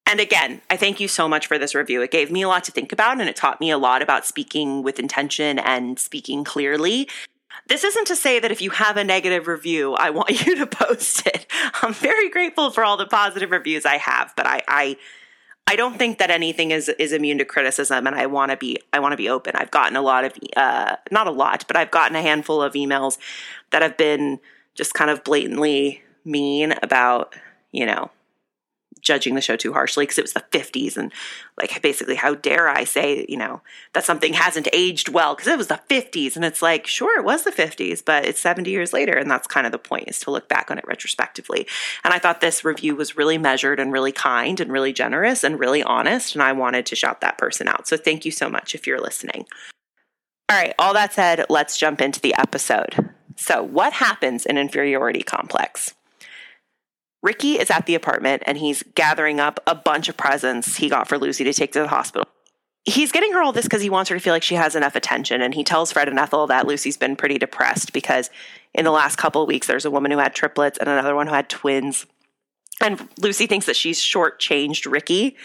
And 0.10 0.20
again, 0.20 0.62
I 0.72 0.76
thank 0.76 1.00
you 1.00 1.08
so 1.08 1.28
much 1.28 1.46
for 1.46 1.60
this 1.60 1.76
review. 1.76 2.02
It 2.02 2.10
gave 2.10 2.32
me 2.32 2.42
a 2.42 2.48
lot 2.48 2.64
to 2.64 2.72
think 2.72 2.92
about 2.92 3.20
and 3.20 3.30
it 3.30 3.36
taught 3.36 3.62
me 3.62 3.70
a 3.70 3.78
lot 3.78 4.02
about 4.02 4.26
speaking 4.26 4.82
with 4.82 4.98
intention 4.98 5.60
and 5.60 6.00
speaking 6.00 6.44
clearly. 6.44 7.08
This 7.68 7.84
isn't 7.84 8.08
to 8.08 8.16
say 8.16 8.40
that 8.40 8.52
if 8.52 8.60
you 8.60 8.72
have 8.72 8.98
a 8.98 9.04
negative 9.04 9.46
review, 9.46 9.94
I 9.94 10.10
want 10.10 10.32
you 10.48 10.56
to 10.56 10.66
post 10.66 11.28
it. 11.28 11.46
I'm 11.84 11.94
very 11.94 12.28
grateful 12.32 12.72
for 12.72 12.84
all 12.84 12.98
the 12.98 13.06
positive 13.06 13.52
reviews 13.52 13.86
I 13.86 13.98
have, 13.98 14.34
but 14.36 14.48
I, 14.48 14.64
I 14.68 14.98
I 15.68 15.76
don't 15.76 16.00
think 16.00 16.18
that 16.18 16.32
anything 16.32 16.72
is 16.72 16.90
is 16.90 17.14
immune 17.14 17.38
to 17.38 17.46
criticism, 17.46 18.08
and 18.08 18.16
I 18.16 18.26
want 18.26 18.50
to 18.50 18.58
be 18.58 18.80
I 18.92 19.00
want 19.00 19.14
to 19.14 19.18
be 19.18 19.30
open. 19.30 19.56
I've 19.56 19.70
gotten 19.70 19.96
a 19.96 20.02
lot 20.02 20.24
of 20.24 20.34
uh, 20.58 20.96
not 21.12 21.28
a 21.28 21.32
lot, 21.32 21.66
but 21.68 21.78
I've 21.78 21.92
gotten 21.92 22.16
a 22.16 22.24
handful 22.24 22.64
of 22.64 22.74
emails 22.74 23.20
that 23.70 23.84
have 23.84 23.96
been 23.96 24.40
just 24.74 24.96
kind 24.96 25.12
of 25.12 25.24
blatantly 25.24 26.02
mean 26.26 26.74
about 26.82 27.36
you 27.72 27.86
know 27.86 28.10
judging 29.01 29.36
the 29.36 29.41
show 29.41 29.56
too 29.56 29.74
harshly 29.74 30.03
because 30.03 30.18
it 30.18 30.24
was 30.24 30.33
the 30.33 30.45
50s 30.51 30.97
and 30.97 31.12
like 31.57 31.81
basically 31.81 32.15
how 32.15 32.36
dare 32.36 32.68
I 32.68 32.83
say, 32.83 33.25
you 33.30 33.38
know, 33.38 33.62
that 33.94 34.03
something 34.03 34.33
hasn't 34.33 34.68
aged 34.74 35.09
well 35.09 35.36
because 35.36 35.47
it 35.47 35.57
was 35.57 35.68
the 35.68 35.80
50s 35.89 36.36
and 36.36 36.44
it's 36.44 36.62
like 36.62 36.88
sure 36.88 37.18
it 37.19 37.25
was 37.25 37.44
the 37.44 37.51
50s 37.51 38.03
but 38.03 38.25
it's 38.25 38.39
70 38.39 38.69
years 38.69 38.94
later 38.94 39.18
and 39.18 39.30
that's 39.30 39.47
kind 39.47 39.65
of 39.65 39.71
the 39.71 39.77
point 39.77 40.09
is 40.09 40.19
to 40.21 40.31
look 40.31 40.50
back 40.50 40.69
on 40.69 40.77
it 40.77 40.88
retrospectively. 40.88 41.68
And 42.03 42.13
I 42.13 42.19
thought 42.19 42.41
this 42.41 42.65
review 42.65 42.95
was 42.95 43.18
really 43.18 43.38
measured 43.38 43.80
and 43.80 43.91
really 43.91 44.12
kind 44.12 44.59
and 44.59 44.71
really 44.71 44.94
generous 44.94 45.44
and 45.44 45.59
really 45.59 45.83
honest 45.83 46.36
and 46.36 46.44
I 46.44 46.51
wanted 46.53 46.86
to 46.88 46.95
shout 46.95 47.21
that 47.21 47.38
person 47.38 47.68
out. 47.68 47.88
So 47.88 47.97
thank 47.97 48.25
you 48.25 48.31
so 48.31 48.50
much 48.50 48.75
if 48.75 48.86
you're 48.86 49.01
listening. 49.01 49.45
All 50.50 50.57
right, 50.57 50.74
all 50.80 50.94
that 50.94 51.13
said, 51.13 51.45
let's 51.47 51.77
jump 51.77 52.01
into 52.01 52.19
the 52.19 52.33
episode. 52.33 53.12
So, 53.36 53.62
what 53.62 53.94
happens 53.94 54.47
in 54.47 54.57
inferiority 54.57 55.21
complex? 55.21 55.94
Ricky 57.22 57.60
is 57.60 57.70
at 57.70 57.86
the 57.86 57.96
apartment 57.96 58.44
and 58.46 58.58
he's 58.58 58.84
gathering 58.96 59.40
up 59.40 59.60
a 59.68 59.76
bunch 59.76 60.08
of 60.10 60.18
presents 60.18 60.78
he 60.78 60.90
got 60.90 61.08
for 61.08 61.18
Lucy 61.18 61.44
to 61.44 61.54
take 61.54 61.74
to 61.74 61.82
the 61.82 61.88
hospital. 61.88 62.28
He's 62.86 63.12
getting 63.12 63.34
her 63.34 63.42
all 63.42 63.52
this 63.52 63.66
because 63.66 63.82
he 63.82 63.90
wants 63.90 64.10
her 64.10 64.16
to 64.16 64.20
feel 64.22 64.34
like 64.34 64.44
she 64.44 64.56
has 64.56 64.76
enough 64.76 64.96
attention. 64.96 65.42
And 65.42 65.54
he 65.54 65.64
tells 65.64 65.92
Fred 65.92 66.08
and 66.08 66.18
Ethel 66.18 66.48
that 66.48 66.66
Lucy's 66.66 66.98
been 66.98 67.16
pretty 67.16 67.38
depressed 67.38 67.92
because 67.94 68.30
in 68.74 68.86
the 68.86 68.92
last 68.92 69.18
couple 69.18 69.42
of 69.42 69.48
weeks, 69.48 69.68
there's 69.68 69.86
a 69.86 69.92
woman 69.92 70.12
who 70.12 70.18
had 70.18 70.34
triplets 70.34 70.78
and 70.78 70.88
another 70.88 71.14
one 71.14 71.28
who 71.28 71.34
had 71.34 71.50
twins. 71.50 72.06
And 72.82 73.10
Lucy 73.20 73.48
thinks 73.48 73.66
that 73.66 73.76
she's 73.76 74.00
shortchanged 74.00 74.90
Ricky 74.90 75.36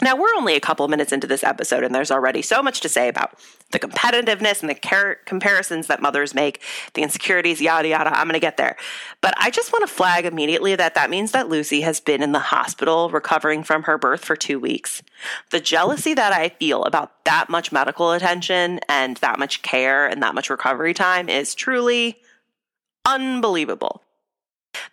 now, 0.00 0.14
we're 0.14 0.34
only 0.36 0.54
a 0.54 0.60
couple 0.60 0.86
minutes 0.86 1.10
into 1.10 1.26
this 1.26 1.42
episode, 1.42 1.82
and 1.82 1.92
there's 1.92 2.12
already 2.12 2.40
so 2.40 2.62
much 2.62 2.80
to 2.82 2.88
say 2.88 3.08
about 3.08 3.36
the 3.72 3.80
competitiveness 3.80 4.60
and 4.60 4.70
the 4.70 4.76
car- 4.76 5.18
comparisons 5.24 5.88
that 5.88 6.00
mothers 6.00 6.34
make, 6.34 6.62
the 6.94 7.02
insecurities, 7.02 7.60
yada, 7.60 7.88
yada. 7.88 8.16
I'm 8.16 8.28
going 8.28 8.34
to 8.34 8.40
get 8.40 8.58
there. 8.58 8.76
But 9.20 9.34
I 9.38 9.50
just 9.50 9.72
want 9.72 9.88
to 9.88 9.92
flag 9.92 10.24
immediately 10.24 10.76
that 10.76 10.94
that 10.94 11.10
means 11.10 11.32
that 11.32 11.48
Lucy 11.48 11.80
has 11.80 11.98
been 11.98 12.22
in 12.22 12.30
the 12.30 12.38
hospital 12.38 13.10
recovering 13.10 13.64
from 13.64 13.82
her 13.84 13.98
birth 13.98 14.24
for 14.24 14.36
two 14.36 14.60
weeks. 14.60 15.02
The 15.50 15.60
jealousy 15.60 16.14
that 16.14 16.32
I 16.32 16.50
feel 16.50 16.84
about 16.84 17.24
that 17.24 17.48
much 17.48 17.72
medical 17.72 18.12
attention 18.12 18.78
and 18.88 19.16
that 19.16 19.40
much 19.40 19.62
care 19.62 20.06
and 20.06 20.22
that 20.22 20.34
much 20.34 20.48
recovery 20.48 20.94
time 20.94 21.28
is 21.28 21.56
truly 21.56 22.18
unbelievable. 23.04 24.02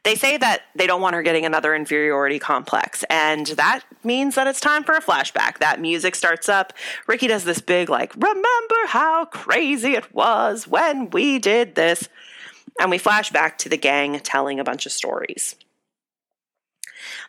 They 0.03 0.15
say 0.15 0.37
that 0.37 0.63
they 0.75 0.87
don't 0.87 1.01
want 1.01 1.15
her 1.15 1.23
getting 1.23 1.45
another 1.45 1.75
inferiority 1.75 2.39
complex, 2.39 3.03
and 3.09 3.47
that 3.47 3.81
means 4.03 4.35
that 4.35 4.47
it's 4.47 4.59
time 4.59 4.83
for 4.83 4.95
a 4.95 5.01
flashback. 5.01 5.59
That 5.59 5.79
music 5.79 6.15
starts 6.15 6.49
up. 6.49 6.73
Ricky 7.07 7.27
does 7.27 7.43
this 7.43 7.61
big, 7.61 7.89
like, 7.89 8.13
remember 8.15 8.75
how 8.87 9.25
crazy 9.25 9.93
it 9.93 10.13
was 10.13 10.67
when 10.67 11.09
we 11.09 11.39
did 11.39 11.75
this. 11.75 12.09
And 12.77 12.91
we 12.91 12.97
flash 12.97 13.31
back 13.31 13.57
to 13.59 13.69
the 13.69 13.77
gang 13.77 14.19
telling 14.19 14.59
a 14.59 14.63
bunch 14.63 14.85
of 14.85 14.91
stories. 14.91 15.55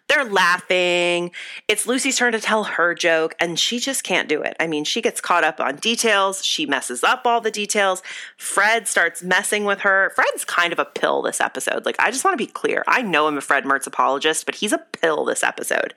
They're 0.08 0.25
laughing. 0.25 1.30
It's 1.68 1.87
Lucy's 1.87 2.16
turn 2.16 2.32
to 2.32 2.40
tell 2.40 2.64
her 2.64 2.94
joke, 2.94 3.35
and 3.40 3.58
she 3.58 3.78
just 3.78 4.04
can't 4.04 4.28
do 4.28 4.42
it. 4.42 4.56
I 4.61 4.66
mean, 4.66 4.85
she 4.85 5.02
gets 5.02 5.20
caught 5.20 5.44
up 5.44 5.61
on 5.61 5.76
details. 5.76 6.44
She 6.44 6.66
messes 6.66 7.02
up 7.02 7.23
all 7.25 7.40
the 7.40 7.50
details. 7.50 8.02
Fred 8.37 8.88
starts 8.88 9.23
messing 9.23 9.64
with 9.64 9.80
her. 9.80 10.12
Fred's 10.14 10.44
kind 10.44 10.73
of 10.73 10.78
a 10.78 10.85
pill 10.85 11.23
this 11.23 11.40
episode. 11.40 11.85
Like, 11.85 11.96
I 11.99 12.11
just 12.11 12.25
want 12.25 12.38
to 12.38 12.44
be 12.44 12.50
clear. 12.50 12.85
I 12.87 13.02
know 13.02 13.26
I'm 13.26 13.38
a 13.38 13.40
Fred 13.40 13.64
Mertz 13.64 13.87
apologist, 13.87 14.46
but 14.46 14.56
he's 14.56 14.73
a 14.73 14.78
pill 14.78 15.25
this 15.25 15.42
episode. 15.42 15.94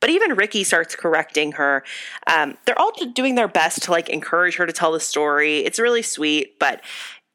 But 0.00 0.10
even 0.10 0.34
Ricky 0.34 0.64
starts 0.64 0.96
correcting 0.96 1.52
her. 1.52 1.84
Um, 2.26 2.58
they're 2.66 2.78
all 2.78 2.92
doing 3.14 3.36
their 3.36 3.46
best 3.46 3.84
to 3.84 3.92
like 3.92 4.08
encourage 4.08 4.56
her 4.56 4.66
to 4.66 4.72
tell 4.72 4.90
the 4.90 4.98
story. 4.98 5.58
It's 5.60 5.78
really 5.78 6.02
sweet, 6.02 6.58
but 6.58 6.80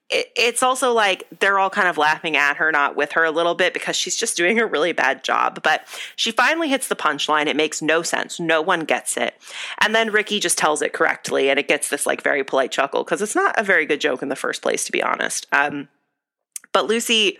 it, 0.09 0.31
it's 0.35 0.63
also 0.63 0.93
like 0.93 1.27
they're 1.39 1.59
all 1.59 1.69
kind 1.69 1.87
of 1.87 1.97
laughing 1.97 2.37
at 2.37 2.57
her, 2.57 2.71
not 2.71 2.95
with 2.95 3.13
her 3.13 3.23
a 3.23 3.31
little 3.31 3.55
bit 3.55 3.73
because 3.73 3.95
she's 3.95 4.15
just 4.15 4.37
doing 4.37 4.59
a 4.59 4.65
really 4.65 4.93
bad 4.93 5.23
job. 5.23 5.61
But 5.63 5.85
she 6.15 6.31
finally 6.31 6.69
hits 6.69 6.87
the 6.87 6.95
punchline. 6.95 7.47
It 7.47 7.55
makes 7.55 7.81
no 7.81 8.01
sense. 8.01 8.39
No 8.39 8.61
one 8.61 8.81
gets 8.81 9.17
it. 9.17 9.35
And 9.79 9.93
then 9.93 10.11
Ricky 10.11 10.39
just 10.39 10.57
tells 10.57 10.81
it 10.81 10.93
correctly 10.93 11.49
and 11.49 11.59
it 11.59 11.67
gets 11.67 11.89
this 11.89 12.05
like 12.05 12.21
very 12.21 12.43
polite 12.43 12.71
chuckle 12.71 13.03
because 13.03 13.21
it's 13.21 13.35
not 13.35 13.59
a 13.59 13.63
very 13.63 13.85
good 13.85 14.01
joke 14.01 14.21
in 14.21 14.29
the 14.29 14.35
first 14.35 14.61
place, 14.61 14.85
to 14.85 14.91
be 14.91 15.03
honest. 15.03 15.45
Um, 15.51 15.89
but 16.71 16.87
Lucy 16.87 17.37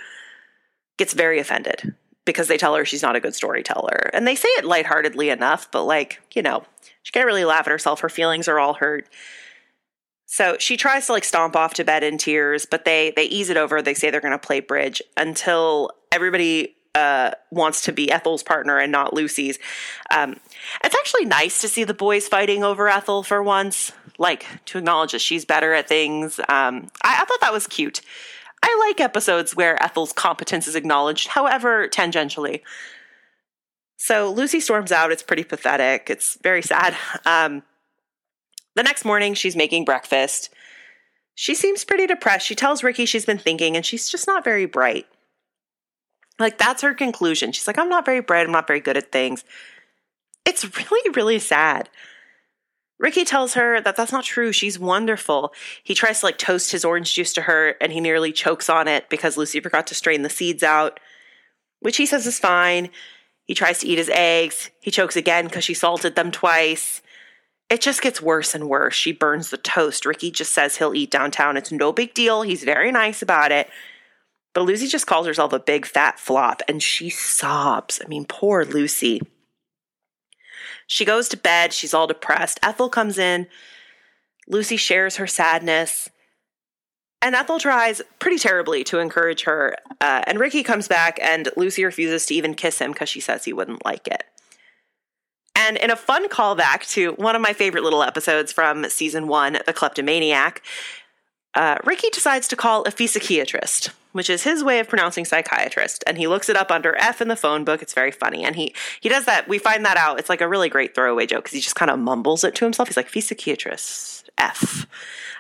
gets 0.98 1.14
very 1.14 1.40
offended 1.40 1.96
because 2.26 2.50
they 2.50 2.58
tell 2.58 2.76
her 2.76 2.84
she's 2.84 3.04
not 3.04 3.16
a 3.16 3.22
good 3.22 3.36
storyteller. 3.36 4.10
And 4.14 4.28
they 4.28 4.36
say 4.36 4.50
it 4.50 4.66
lightheartedly 4.66 5.30
enough, 5.30 5.72
but 5.72 5.84
like, 5.84 6.20
you 6.34 6.42
know, 6.42 6.66
she 7.04 7.14
can't 7.14 7.26
really 7.26 7.46
laugh 7.46 7.68
at 7.68 7.72
herself. 7.72 8.02
Her 8.02 8.10
feelings 8.10 8.50
are 8.50 8.60
all 8.60 8.74
hurt. 8.74 9.08
So 10.28 10.58
she 10.60 10.76
tries 10.76 11.08
to 11.08 11.14
like 11.14 11.24
stomp 11.24 11.56
off 11.56 11.74
to 11.76 11.86
bed 11.86 12.04
in 12.04 12.18
tears, 12.18 12.66
but 12.66 12.86
they 12.86 13.14
they 13.16 13.24
ease 13.24 13.50
it 13.50 13.58
over. 13.58 13.82
They 13.82 13.94
say 13.94 14.12
they're 14.12 14.22
going 14.22 14.34
to 14.34 14.38
play 14.38 14.60
bridge 14.60 15.02
until 15.16 15.92
everybody 16.12 16.76
uh, 16.94 17.32
wants 17.50 17.82
to 17.84 17.94
be 17.94 18.12
Ethel's 18.12 18.44
partner 18.44 18.78
and 18.78 18.92
not 18.92 19.14
Lucy's. 19.14 19.58
Um, 20.14 20.40
it's 20.84 20.96
actually 20.96 21.26
nice 21.26 21.62
to 21.62 21.70
see 21.70 21.86
the 21.86 21.94
boys 21.94 22.28
fighting 22.28 22.64
over 22.64 22.90
Ethel 22.90 23.24
for 23.24 23.42
once, 23.42 23.94
like 24.18 24.46
to 24.66 24.80
acknowledge 24.80 25.14
that 25.14 25.22
she's 25.22 25.46
better 25.46 25.74
at 25.74 25.88
things. 25.88 26.40
Um, 26.40 26.90
I, 27.04 27.22
I 27.22 27.26
thought 27.26 27.42
that 27.42 27.54
was 27.54 27.66
cute. 27.66 28.02
I 28.62 28.86
like 28.88 29.00
episodes 29.00 29.56
where 29.56 29.82
Ethel's 29.82 30.12
competence 30.12 30.68
is 30.68 30.76
acknowledged, 30.76 31.30
however 31.30 31.88
tangentially. 31.88 32.62
So 33.98 34.30
Lucy 34.32 34.60
storms 34.60 34.92
out. 34.92 35.12
It's 35.12 35.24
pretty 35.24 35.44
pathetic. 35.44 36.10
It's 36.10 36.38
very 36.42 36.62
sad. 36.62 36.98
Um, 37.26 37.64
the 38.78 38.84
next 38.84 39.04
morning, 39.04 39.34
she's 39.34 39.56
making 39.56 39.86
breakfast. 39.86 40.52
She 41.34 41.56
seems 41.56 41.84
pretty 41.84 42.06
depressed. 42.06 42.46
She 42.46 42.56
tells 42.56 42.84
Ricky 42.84 43.06
she's 43.06 43.26
been 43.26 43.40
thinking 43.40 43.76
and 43.76 43.84
she's 43.84 44.08
just 44.08 44.28
not 44.28 44.44
very 44.44 44.68
bright. 44.68 45.08
Like, 46.40 46.60
that's 46.60 46.84
her 46.84 46.94
conclusion. 46.94 47.52
She's 47.52 47.66
like, 47.66 47.80
I'm 47.80 47.90
not 47.90 48.06
very 48.06 48.22
bright. 48.22 48.46
I'm 48.46 48.52
not 48.52 48.68
very 48.68 48.80
good 48.80 48.96
at 48.96 49.12
things. 49.12 49.44
It's 50.46 50.64
really, 50.64 51.10
really 51.16 51.40
sad. 51.40 51.90
Ricky 53.00 53.26
tells 53.26 53.56
her 53.56 53.82
that 53.82 53.96
that's 53.96 54.12
not 54.12 54.24
true. 54.24 54.52
She's 54.52 54.78
wonderful. 54.78 55.54
He 55.84 55.96
tries 55.96 56.20
to 56.20 56.28
like 56.28 56.38
toast 56.38 56.72
his 56.72 56.86
orange 56.86 57.14
juice 57.14 57.34
to 57.34 57.44
her 57.44 57.76
and 57.82 57.92
he 57.92 58.00
nearly 58.00 58.32
chokes 58.32 58.70
on 58.70 58.88
it 58.88 59.10
because 59.10 59.38
Lucy 59.38 59.60
forgot 59.60 59.88
to 59.88 59.96
strain 59.96 60.22
the 60.22 60.30
seeds 60.30 60.62
out, 60.62 61.00
which 61.80 61.98
he 61.98 62.06
says 62.06 62.28
is 62.28 62.40
fine. 62.40 62.90
He 63.46 63.56
tries 63.56 63.80
to 63.80 63.88
eat 63.88 63.98
his 63.98 64.12
eggs. 64.14 64.70
He 64.82 64.92
chokes 64.92 65.16
again 65.16 65.46
because 65.46 65.64
she 65.64 65.74
salted 65.74 66.16
them 66.16 66.32
twice. 66.32 67.02
It 67.70 67.82
just 67.82 68.02
gets 68.02 68.22
worse 68.22 68.56
and 68.56 68.70
worse. 68.70 68.96
She 68.96 69.12
burns 69.12 69.50
the 69.50 69.58
toast. 69.58 70.06
Ricky 70.06 70.32
just 70.32 70.54
says 70.54 70.78
he'll 70.78 70.96
eat 70.96 71.12
downtown. 71.12 71.58
It's 71.58 71.72
no 71.72 71.92
big 71.92 72.14
deal. 72.14 72.44
He's 72.44 72.64
very 72.64 72.92
nice 72.92 73.22
about 73.22 73.52
it. 73.52 73.70
But 74.54 74.64
Lucy 74.64 74.88
just 74.88 75.06
calls 75.06 75.28
herself 75.28 75.54
a 75.54 75.60
big 75.60 75.86
fat 75.86 76.20
flop 76.20 76.62
and 76.68 76.82
she 76.82 77.10
sobs. 77.10 78.02
I 78.04 78.08
mean, 78.08 78.26
poor 78.26 78.64
Lucy. 78.64 79.22
She 80.88 81.04
goes 81.04 81.28
to 81.30 81.38
bed. 81.38 81.74
She's 81.74 81.94
all 81.94 82.08
depressed. 82.08 82.60
Ethel 82.64 82.90
comes 82.90 83.18
in. 83.18 83.48
Lucy 84.48 84.78
shares 84.78 85.18
her 85.18 85.28
sadness. 85.28 86.10
And 87.22 87.36
Ethel 87.36 87.60
tries 87.60 88.02
pretty 88.20 88.38
terribly 88.38 88.84
to 88.86 89.00
encourage 89.00 89.44
her. 89.44 89.76
Uh, 90.00 90.22
and 90.26 90.40
Ricky 90.40 90.64
comes 90.64 90.88
back, 90.88 91.20
and 91.22 91.50
Lucy 91.58 91.84
refuses 91.84 92.28
to 92.28 92.36
even 92.36 92.54
kiss 92.54 92.80
him 92.80 92.92
because 92.92 93.10
she 93.10 93.20
says 93.20 93.44
he 93.44 93.54
wouldn't 93.54 93.84
like 93.84 94.08
it. 94.08 94.24
And 95.58 95.76
in 95.78 95.90
a 95.90 95.96
fun 95.96 96.30
callback 96.30 96.88
to 96.92 97.14
one 97.14 97.36
of 97.36 97.42
my 97.42 97.52
favorite 97.52 97.84
little 97.84 98.04
episodes 98.04 98.54
from 98.54 98.88
season 98.90 99.28
one, 99.28 99.58
The 99.66 99.74
Kleptomaniac, 99.74 100.62
uh, 101.56 101.78
Ricky 101.84 102.12
decides 102.12 102.48
to 102.50 102.56
call 102.56 102.84
a 102.88 102.92
psychiatrist, 102.92 103.90
which 104.12 104.30
is 104.30 104.44
his 104.44 104.64
way 104.64 104.78
of 104.78 104.88
pronouncing 104.88 105.26
psychiatrist, 105.26 106.04
and 106.06 106.20
he 106.20 106.28
looks 106.28 106.48
it 106.48 106.56
up 106.56 106.70
under 106.70 106.96
F 106.98 107.22
in 107.22 107.28
the 107.28 107.36
phone 107.36 107.64
book. 107.64 107.82
It's 107.82 107.96
very 107.96 108.12
funny, 108.12 108.44
and 108.44 108.56
he 108.56 108.76
he 109.02 109.10
does 109.10 109.26
that. 109.26 109.48
We 109.48 109.58
find 109.58 109.84
that 109.84 109.98
out. 109.98 110.20
It's 110.20 110.30
like 110.30 110.42
a 110.42 110.48
really 110.48 110.70
great 110.70 110.94
throwaway 110.94 111.26
joke 111.26 111.46
because 111.46 111.56
he 111.56 111.60
just 111.60 111.76
kind 111.76 111.90
of 111.90 111.98
mumbles 111.98 112.44
it 112.44 112.54
to 112.56 112.66
himself. 112.66 112.90
He's 112.90 112.98
like 112.98 113.10
psychiatrist 113.10 114.30
F. 114.38 114.86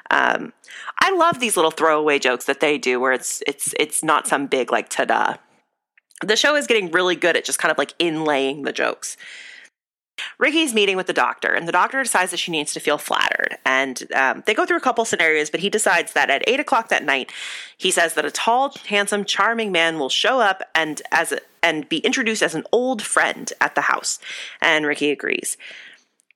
Um, 0.09 0.53
I 1.00 1.12
love 1.15 1.39
these 1.39 1.55
little 1.55 1.69
throwaway 1.69 2.17
jokes 2.17 2.45
that 2.45 2.59
they 2.59 2.79
do, 2.79 3.00
where 3.00 3.12
it's 3.12 3.43
it's 3.45 3.75
it's 3.79 4.03
not 4.03 4.27
some 4.27 4.47
big 4.47 4.71
like 4.71 4.89
ta-da. 4.89 5.36
The 6.25 6.36
show 6.36 6.55
is 6.55 6.65
getting 6.65 6.89
really 6.89 7.15
good 7.15 7.38
at 7.38 7.45
just 7.45 7.59
kind 7.59 7.71
of 7.71 7.77
like 7.77 7.95
inlaying 8.00 8.65
the 8.65 8.74
jokes. 8.74 9.17
Ricky's 10.38 10.74
meeting 10.74 10.97
with 10.97 11.07
the 11.07 11.13
doctor, 11.13 11.53
and 11.53 11.67
the 11.67 11.71
doctor 11.71 12.01
decides 12.01 12.31
that 12.31 12.38
she 12.38 12.51
needs 12.51 12.74
to 12.74 12.79
feel 12.79 12.97
flattered. 12.97 13.57
And 13.65 14.03
um, 14.13 14.43
they 14.45 14.53
go 14.53 14.65
through 14.65 14.77
a 14.77 14.81
couple 14.81 15.05
scenarios, 15.05 15.50
but 15.50 15.59
he 15.59 15.69
decides 15.69 16.13
that 16.13 16.29
at 16.29 16.47
eight 16.47 16.59
o'clock 16.59 16.89
that 16.89 17.03
night, 17.03 17.31
he 17.77 17.91
says 17.91 18.13
that 18.13 18.25
a 18.25 18.31
tall, 18.31 18.74
handsome, 18.88 19.25
charming 19.25 19.71
man 19.71 20.00
will 20.00 20.09
show 20.09 20.39
up 20.39 20.63
and 20.74 21.01
as 21.12 21.31
a, 21.31 21.39
and 21.62 21.89
be 21.89 22.00
introduced 22.00 22.43
as 22.43 22.55
an 22.55 22.65
old 22.71 23.01
friend 23.01 23.51
at 23.59 23.75
the 23.75 23.81
house. 23.81 24.19
And 24.62 24.86
Ricky 24.86 25.12
agrees. 25.12 25.57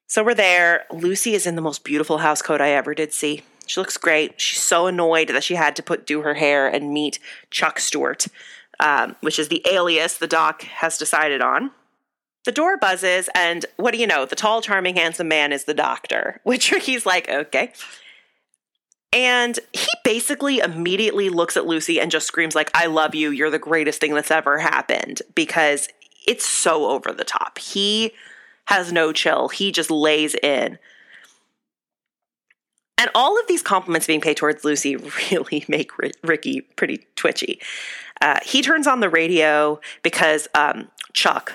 So 0.07 0.23
we're 0.23 0.33
there. 0.33 0.85
Lucy 0.91 1.33
is 1.33 1.47
in 1.47 1.55
the 1.55 1.61
most 1.61 1.83
beautiful 1.83 2.17
house 2.17 2.41
coat 2.41 2.59
I 2.59 2.71
ever 2.71 2.93
did 2.93 3.13
see. 3.13 3.43
She 3.65 3.79
looks 3.79 3.95
great. 3.95 4.41
She's 4.41 4.61
so 4.61 4.87
annoyed 4.87 5.29
that 5.29 5.43
she 5.43 5.55
had 5.55 5.75
to 5.77 5.83
put 5.83 6.05
do 6.05 6.21
her 6.23 6.33
hair 6.33 6.67
and 6.67 6.91
meet 6.91 7.19
Chuck 7.49 7.79
Stewart, 7.79 8.25
um, 8.81 9.15
which 9.21 9.39
is 9.39 9.47
the 9.47 9.65
alias 9.69 10.17
the 10.17 10.27
doc 10.27 10.63
has 10.63 10.97
decided 10.97 11.41
on. 11.41 11.71
The 12.43 12.51
door 12.51 12.77
buzzes, 12.77 13.29
and 13.35 13.65
what 13.77 13.91
do 13.91 13.99
you 13.99 14.07
know? 14.07 14.25
The 14.25 14.35
tall, 14.35 14.61
charming, 14.61 14.95
handsome 14.95 15.27
man 15.27 15.51
is 15.51 15.65
the 15.65 15.73
doctor, 15.73 16.39
which 16.43 16.71
Ricky's 16.71 17.05
like, 17.05 17.29
okay. 17.29 17.71
And 19.13 19.59
he 19.73 19.87
basically 20.03 20.59
immediately 20.59 21.29
looks 21.29 21.57
at 21.57 21.65
Lucy 21.65 21.99
and 21.99 22.09
just 22.09 22.27
screams 22.27 22.55
like, 22.55 22.71
"I 22.73 22.85
love 22.85 23.13
you. 23.13 23.29
You're 23.29 23.49
the 23.49 23.59
greatest 23.59 23.99
thing 23.99 24.13
that's 24.13 24.31
ever 24.31 24.57
happened." 24.57 25.21
Because 25.35 25.89
it's 26.25 26.45
so 26.45 26.85
over 26.85 27.11
the 27.11 27.25
top. 27.25 27.57
He 27.57 28.13
has 28.65 28.93
no 28.93 29.11
chill. 29.11 29.49
He 29.49 29.71
just 29.71 29.91
lays 29.91 30.33
in. 30.35 30.79
And 32.97 33.09
all 33.15 33.39
of 33.39 33.47
these 33.47 33.63
compliments 33.63 34.05
being 34.05 34.21
paid 34.21 34.37
towards 34.37 34.63
Lucy 34.63 34.95
really 35.31 35.65
make 35.67 35.91
Ricky 36.23 36.61
pretty 36.61 37.05
twitchy. 37.15 37.59
Uh, 38.21 38.39
he 38.45 38.61
turns 38.61 38.85
on 38.85 38.99
the 38.99 39.09
radio 39.09 39.81
because 40.03 40.47
um, 40.53 40.87
Chuck, 41.11 41.53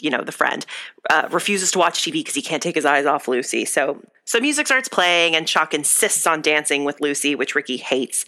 you 0.00 0.10
know, 0.10 0.22
the 0.22 0.32
friend, 0.32 0.66
uh, 1.10 1.28
refuses 1.30 1.70
to 1.72 1.78
watch 1.78 2.02
TV 2.02 2.12
because 2.12 2.34
he 2.34 2.42
can't 2.42 2.62
take 2.62 2.74
his 2.74 2.84
eyes 2.84 3.06
off 3.06 3.28
Lucy. 3.28 3.64
So, 3.64 4.02
so 4.24 4.40
music 4.40 4.66
starts 4.66 4.88
playing, 4.88 5.34
and 5.34 5.46
Chuck 5.46 5.72
insists 5.72 6.26
on 6.26 6.42
dancing 6.42 6.84
with 6.84 7.00
Lucy, 7.00 7.34
which 7.34 7.54
Ricky 7.54 7.76
hates. 7.76 8.24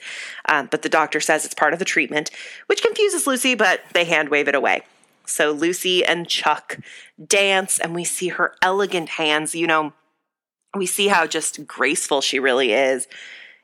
Um, 0.49 0.69
but 0.71 0.83
the 0.83 0.89
doctor 0.89 1.21
says 1.21 1.45
it's 1.45 1.55
part 1.55 1.73
of 1.73 1.79
the 1.79 1.85
treatment, 1.85 2.31
which 2.67 2.83
confuses 2.83 3.27
Lucy, 3.27 3.55
but 3.55 3.81
they 3.93 4.05
hand 4.05 4.29
wave 4.29 4.49
it 4.49 4.55
away. 4.55 4.83
So 5.27 5.51
Lucy 5.51 6.05
and 6.05 6.27
Chuck 6.27 6.79
dance, 7.25 7.79
and 7.79 7.95
we 7.95 8.05
see 8.05 8.29
her 8.29 8.55
elegant 8.63 9.11
hands. 9.11 9.55
You 9.55 9.67
know, 9.67 9.93
we 10.75 10.87
see 10.87 11.09
how 11.09 11.27
just 11.27 11.67
graceful 11.67 12.21
she 12.21 12.39
really 12.39 12.73
is. 12.73 13.07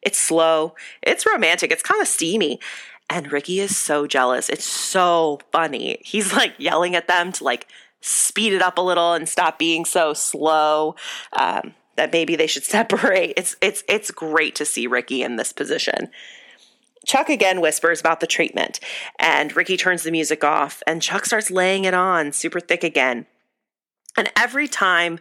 It's 0.02 0.18
slow, 0.18 0.74
it's 1.02 1.24
romantic, 1.24 1.72
it's 1.72 1.82
kind 1.82 2.02
of 2.02 2.08
steamy. 2.08 2.60
And 3.10 3.30
Ricky 3.32 3.60
is 3.60 3.76
so 3.76 4.06
jealous. 4.06 4.48
It's 4.48 4.64
so 4.64 5.40
funny. 5.52 5.98
He's 6.02 6.32
like 6.32 6.54
yelling 6.58 6.94
at 6.96 7.06
them 7.06 7.32
to 7.32 7.44
like 7.44 7.66
speed 8.04 8.52
it 8.52 8.62
up 8.62 8.78
a 8.78 8.82
little 8.82 9.14
and 9.14 9.28
stop 9.28 9.58
being 9.58 9.84
so 9.84 10.12
slow. 10.12 10.94
Um, 11.32 11.74
that 11.96 12.12
maybe 12.12 12.34
they 12.34 12.48
should 12.48 12.64
separate. 12.64 13.34
It's 13.36 13.56
it's 13.60 13.84
it's 13.88 14.10
great 14.10 14.54
to 14.56 14.64
see 14.64 14.86
Ricky 14.86 15.22
in 15.22 15.36
this 15.36 15.52
position. 15.52 16.10
Chuck 17.06 17.28
again 17.28 17.60
whispers 17.60 18.00
about 18.00 18.20
the 18.20 18.26
treatment, 18.26 18.80
and 19.18 19.54
Ricky 19.54 19.76
turns 19.76 20.02
the 20.02 20.10
music 20.10 20.42
off, 20.42 20.82
and 20.86 21.02
Chuck 21.02 21.26
starts 21.26 21.50
laying 21.50 21.84
it 21.84 21.94
on 21.94 22.32
super 22.32 22.60
thick 22.60 22.82
again. 22.82 23.26
And 24.16 24.30
every 24.36 24.68
time 24.68 25.18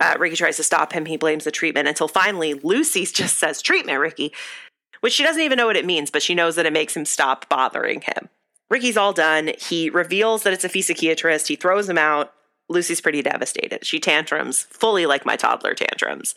uh, 0.00 0.16
Ricky 0.18 0.36
tries 0.36 0.56
to 0.56 0.62
stop 0.62 0.92
him, 0.92 1.06
he 1.06 1.16
blames 1.16 1.44
the 1.44 1.50
treatment 1.50 1.88
until 1.88 2.08
finally 2.08 2.54
Lucy 2.54 3.04
just 3.12 3.38
says, 3.38 3.60
Treatment, 3.60 3.98
Ricky, 3.98 4.32
which 5.00 5.12
she 5.12 5.22
doesn't 5.22 5.42
even 5.42 5.58
know 5.58 5.66
what 5.66 5.76
it 5.76 5.84
means, 5.84 6.10
but 6.10 6.22
she 6.22 6.34
knows 6.34 6.56
that 6.56 6.66
it 6.66 6.72
makes 6.72 6.96
him 6.96 7.04
stop 7.04 7.48
bothering 7.48 8.00
him. 8.02 8.28
Ricky's 8.72 8.96
all 8.96 9.12
done. 9.12 9.50
He 9.58 9.90
reveals 9.90 10.44
that 10.44 10.54
it's 10.54 10.64
a 10.64 10.82
psychiatrist. 10.82 11.48
He 11.48 11.56
throws 11.56 11.90
him 11.90 11.98
out. 11.98 12.32
Lucy's 12.70 13.02
pretty 13.02 13.20
devastated. 13.20 13.84
She 13.84 14.00
tantrums 14.00 14.62
fully 14.62 15.04
like 15.04 15.26
my 15.26 15.36
toddler 15.36 15.74
tantrums. 15.74 16.34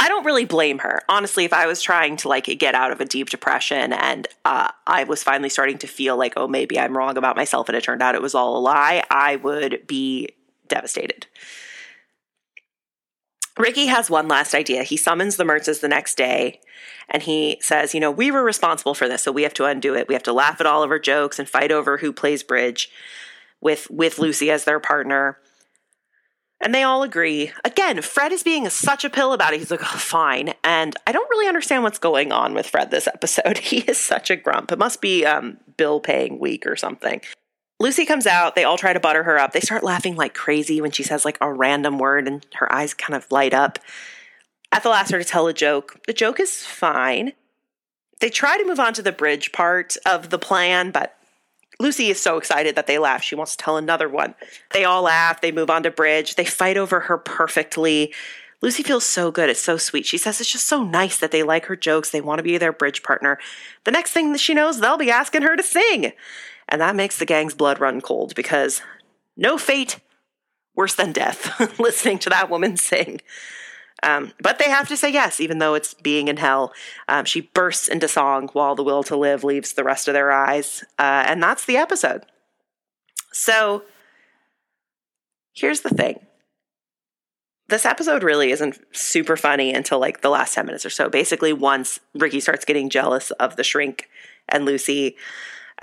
I 0.00 0.08
don't 0.08 0.24
really 0.24 0.44
blame 0.44 0.80
her. 0.80 1.02
Honestly, 1.08 1.44
if 1.44 1.52
I 1.52 1.66
was 1.66 1.80
trying 1.80 2.16
to 2.16 2.28
like 2.28 2.46
get 2.58 2.74
out 2.74 2.90
of 2.90 3.00
a 3.00 3.04
deep 3.04 3.30
depression 3.30 3.92
and 3.92 4.26
uh, 4.44 4.72
I 4.88 5.04
was 5.04 5.22
finally 5.22 5.50
starting 5.50 5.78
to 5.78 5.86
feel 5.86 6.16
like, 6.16 6.32
oh, 6.36 6.48
maybe 6.48 6.80
I'm 6.80 6.96
wrong 6.96 7.16
about 7.16 7.36
myself 7.36 7.68
and 7.68 7.78
it 7.78 7.84
turned 7.84 8.02
out 8.02 8.16
it 8.16 8.22
was 8.22 8.34
all 8.34 8.56
a 8.56 8.58
lie, 8.58 9.04
I 9.08 9.36
would 9.36 9.86
be 9.86 10.30
devastated. 10.66 11.28
Ricky 13.58 13.86
has 13.86 14.10
one 14.10 14.28
last 14.28 14.54
idea. 14.54 14.82
He 14.82 14.96
summons 14.96 15.36
the 15.36 15.44
Mertzes 15.44 15.80
the 15.80 15.88
next 15.88 16.16
day 16.16 16.60
and 17.08 17.22
he 17.22 17.58
says, 17.60 17.94
You 17.94 18.00
know, 18.00 18.10
we 18.10 18.30
were 18.30 18.42
responsible 18.42 18.94
for 18.94 19.08
this, 19.08 19.22
so 19.22 19.32
we 19.32 19.42
have 19.42 19.54
to 19.54 19.66
undo 19.66 19.94
it. 19.94 20.08
We 20.08 20.14
have 20.14 20.22
to 20.24 20.32
laugh 20.32 20.60
at 20.60 20.66
all 20.66 20.82
of 20.82 20.90
our 20.90 20.98
jokes 20.98 21.38
and 21.38 21.48
fight 21.48 21.70
over 21.70 21.98
who 21.98 22.12
plays 22.12 22.42
bridge 22.42 22.90
with, 23.60 23.90
with 23.90 24.18
Lucy 24.18 24.50
as 24.50 24.64
their 24.64 24.80
partner. 24.80 25.38
And 26.60 26.74
they 26.74 26.84
all 26.84 27.02
agree. 27.02 27.52
Again, 27.64 28.00
Fred 28.02 28.32
is 28.32 28.44
being 28.44 28.68
such 28.70 29.04
a 29.04 29.10
pill 29.10 29.32
about 29.32 29.52
it. 29.52 29.58
He's 29.58 29.70
like, 29.70 29.82
oh, 29.82 29.98
fine. 29.98 30.54
And 30.62 30.94
I 31.06 31.12
don't 31.12 31.28
really 31.30 31.48
understand 31.48 31.82
what's 31.82 31.98
going 31.98 32.30
on 32.30 32.54
with 32.54 32.68
Fred 32.68 32.90
this 32.90 33.08
episode. 33.08 33.58
He 33.72 33.78
is 33.78 33.98
such 33.98 34.30
a 34.30 34.36
grump. 34.36 34.70
It 34.70 34.78
must 34.78 35.00
be 35.00 35.26
um, 35.26 35.58
bill 35.76 35.98
paying 35.98 36.38
week 36.38 36.66
or 36.66 36.76
something. 36.76 37.20
Lucy 37.82 38.04
comes 38.04 38.28
out. 38.28 38.54
They 38.54 38.62
all 38.62 38.78
try 38.78 38.92
to 38.92 39.00
butter 39.00 39.24
her 39.24 39.40
up. 39.40 39.50
They 39.50 39.60
start 39.60 39.82
laughing 39.82 40.14
like 40.14 40.34
crazy 40.34 40.80
when 40.80 40.92
she 40.92 41.02
says 41.02 41.24
like 41.24 41.36
a 41.40 41.52
random 41.52 41.98
word 41.98 42.28
and 42.28 42.46
her 42.54 42.72
eyes 42.72 42.94
kind 42.94 43.16
of 43.16 43.30
light 43.32 43.52
up. 43.52 43.80
Ethel 44.70 44.92
asks 44.92 45.10
her 45.10 45.18
to 45.18 45.24
tell 45.24 45.48
a 45.48 45.52
joke. 45.52 46.00
The 46.06 46.12
joke 46.12 46.38
is 46.38 46.64
fine. 46.64 47.32
They 48.20 48.30
try 48.30 48.56
to 48.56 48.64
move 48.64 48.78
on 48.78 48.94
to 48.94 49.02
the 49.02 49.10
bridge 49.10 49.50
part 49.50 49.96
of 50.06 50.30
the 50.30 50.38
plan, 50.38 50.92
but 50.92 51.16
Lucy 51.80 52.08
is 52.08 52.20
so 52.20 52.36
excited 52.36 52.76
that 52.76 52.86
they 52.86 53.00
laugh. 53.00 53.24
She 53.24 53.34
wants 53.34 53.56
to 53.56 53.64
tell 53.64 53.76
another 53.76 54.08
one. 54.08 54.36
They 54.70 54.84
all 54.84 55.02
laugh. 55.02 55.40
They 55.40 55.50
move 55.50 55.68
on 55.68 55.82
to 55.82 55.90
bridge. 55.90 56.36
They 56.36 56.44
fight 56.44 56.76
over 56.76 57.00
her 57.00 57.18
perfectly. 57.18 58.14
Lucy 58.60 58.84
feels 58.84 59.04
so 59.04 59.32
good. 59.32 59.50
It's 59.50 59.60
so 59.60 59.76
sweet. 59.76 60.06
She 60.06 60.18
says 60.18 60.40
it's 60.40 60.52
just 60.52 60.66
so 60.66 60.84
nice 60.84 61.18
that 61.18 61.32
they 61.32 61.42
like 61.42 61.64
her 61.64 61.74
jokes. 61.74 62.10
They 62.10 62.20
want 62.20 62.38
to 62.38 62.44
be 62.44 62.58
their 62.58 62.72
bridge 62.72 63.02
partner. 63.02 63.40
The 63.82 63.90
next 63.90 64.12
thing 64.12 64.30
that 64.30 64.38
she 64.38 64.54
knows, 64.54 64.78
they'll 64.78 64.96
be 64.96 65.10
asking 65.10 65.42
her 65.42 65.56
to 65.56 65.62
sing. 65.64 66.12
And 66.72 66.80
that 66.80 66.96
makes 66.96 67.18
the 67.18 67.26
gang's 67.26 67.52
blood 67.52 67.80
run 67.80 68.00
cold 68.00 68.34
because 68.34 68.80
no 69.36 69.58
fate 69.58 70.00
worse 70.74 70.94
than 70.94 71.12
death 71.12 71.78
listening 71.78 72.18
to 72.20 72.30
that 72.30 72.48
woman 72.48 72.78
sing. 72.78 73.20
Um, 74.02 74.32
but 74.40 74.58
they 74.58 74.70
have 74.70 74.88
to 74.88 74.96
say 74.96 75.12
yes, 75.12 75.38
even 75.38 75.58
though 75.58 75.74
it's 75.74 75.92
being 75.92 76.28
in 76.28 76.38
hell. 76.38 76.72
Um, 77.08 77.26
she 77.26 77.42
bursts 77.42 77.88
into 77.88 78.08
song 78.08 78.48
while 78.54 78.74
the 78.74 78.82
will 78.82 79.02
to 79.04 79.16
live 79.16 79.44
leaves 79.44 79.74
the 79.74 79.84
rest 79.84 80.08
of 80.08 80.14
their 80.14 80.32
eyes. 80.32 80.82
Uh, 80.98 81.24
and 81.26 81.42
that's 81.42 81.66
the 81.66 81.76
episode. 81.76 82.24
So 83.32 83.82
here's 85.52 85.82
the 85.82 85.90
thing 85.90 86.20
this 87.68 87.84
episode 87.84 88.22
really 88.22 88.50
isn't 88.50 88.78
super 88.92 89.36
funny 89.36 89.74
until 89.74 89.98
like 89.98 90.22
the 90.22 90.30
last 90.30 90.54
10 90.54 90.64
minutes 90.64 90.86
or 90.86 90.90
so. 90.90 91.10
Basically, 91.10 91.52
once 91.52 92.00
Ricky 92.14 92.40
starts 92.40 92.64
getting 92.64 92.88
jealous 92.88 93.30
of 93.32 93.56
the 93.56 93.64
shrink 93.64 94.08
and 94.48 94.64
Lucy. 94.64 95.16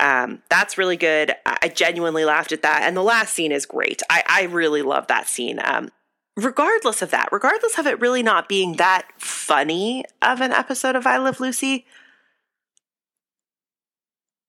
Um, 0.00 0.42
that's 0.48 0.78
really 0.78 0.96
good. 0.96 1.34
I 1.44 1.68
genuinely 1.68 2.24
laughed 2.24 2.52
at 2.52 2.62
that. 2.62 2.82
And 2.84 2.96
the 2.96 3.02
last 3.02 3.34
scene 3.34 3.52
is 3.52 3.66
great. 3.66 4.02
I, 4.08 4.24
I 4.26 4.42
really 4.44 4.82
love 4.82 5.06
that 5.08 5.28
scene. 5.28 5.60
Um, 5.62 5.90
regardless 6.36 7.02
of 7.02 7.10
that, 7.10 7.28
regardless 7.30 7.78
of 7.78 7.86
it 7.86 8.00
really 8.00 8.22
not 8.22 8.48
being 8.48 8.76
that 8.76 9.08
funny 9.18 10.04
of 10.22 10.40
an 10.40 10.52
episode 10.52 10.96
of 10.96 11.06
I 11.06 11.18
Love 11.18 11.38
Lucy, 11.38 11.84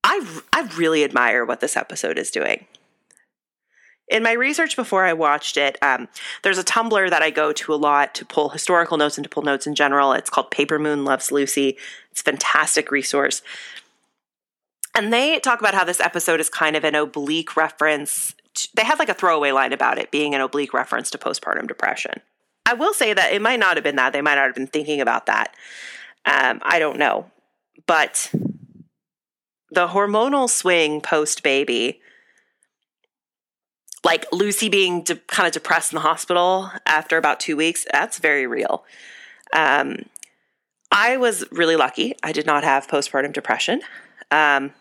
I, 0.03 0.25
I 0.53 0.69
really 0.77 1.03
admire 1.03 1.45
what 1.45 1.59
this 1.59 1.75
episode 1.75 2.17
is 2.17 2.31
doing. 2.31 2.65
In 4.07 4.23
my 4.23 4.33
research 4.33 4.75
before 4.75 5.05
I 5.05 5.13
watched 5.13 5.55
it, 5.57 5.77
um, 5.81 6.07
there's 6.43 6.57
a 6.57 6.63
Tumblr 6.63 7.09
that 7.09 7.21
I 7.21 7.29
go 7.29 7.53
to 7.53 7.73
a 7.73 7.75
lot 7.75 8.13
to 8.15 8.25
pull 8.25 8.49
historical 8.49 8.97
notes 8.97 9.17
and 9.17 9.23
to 9.23 9.29
pull 9.29 9.43
notes 9.43 9.67
in 9.67 9.75
general. 9.75 10.11
It's 10.13 10.29
called 10.29 10.51
Paper 10.51 10.79
Moon 10.79 11.05
Loves 11.05 11.31
Lucy. 11.31 11.77
It's 12.11 12.21
a 12.21 12.23
fantastic 12.23 12.91
resource. 12.91 13.41
And 14.95 15.11
they 15.13 15.39
talk 15.39 15.59
about 15.59 15.73
how 15.73 15.83
this 15.83 15.99
episode 15.99 16.39
is 16.39 16.49
kind 16.49 16.75
of 16.75 16.83
an 16.83 16.95
oblique 16.95 17.55
reference 17.55 18.35
they 18.75 18.83
had 18.83 18.99
like 18.99 19.09
a 19.09 19.13
throwaway 19.13 19.51
line 19.51 19.73
about 19.73 19.97
it 19.97 20.11
being 20.11 20.35
an 20.35 20.41
oblique 20.41 20.73
reference 20.73 21.09
to 21.11 21.17
postpartum 21.17 21.67
depression. 21.67 22.21
I 22.65 22.73
will 22.73 22.93
say 22.93 23.13
that 23.13 23.33
it 23.33 23.41
might 23.41 23.59
not 23.59 23.77
have 23.77 23.83
been 23.83 23.95
that. 23.95 24.13
They 24.13 24.21
might 24.21 24.35
not 24.35 24.47
have 24.47 24.55
been 24.55 24.67
thinking 24.67 25.01
about 25.01 25.25
that. 25.25 25.55
Um, 26.25 26.59
I 26.61 26.79
don't 26.79 26.99
know. 26.99 27.31
But 27.87 28.31
the 29.71 29.87
hormonal 29.87 30.49
swing 30.49 31.01
post 31.01 31.43
baby, 31.43 32.01
like 34.03 34.25
Lucy 34.31 34.69
being 34.69 35.03
de- 35.03 35.15
kind 35.15 35.47
of 35.47 35.53
depressed 35.53 35.93
in 35.93 35.95
the 35.95 36.01
hospital 36.01 36.69
after 36.85 37.17
about 37.17 37.39
two 37.39 37.55
weeks, 37.55 37.85
that's 37.91 38.19
very 38.19 38.45
real. 38.45 38.83
Um, 39.53 40.05
I 40.91 41.17
was 41.17 41.45
really 41.51 41.77
lucky. 41.77 42.15
I 42.21 42.31
did 42.31 42.45
not 42.45 42.63
have 42.63 42.87
postpartum 42.87 43.33
depression. 43.33 43.81
Um, 44.29 44.73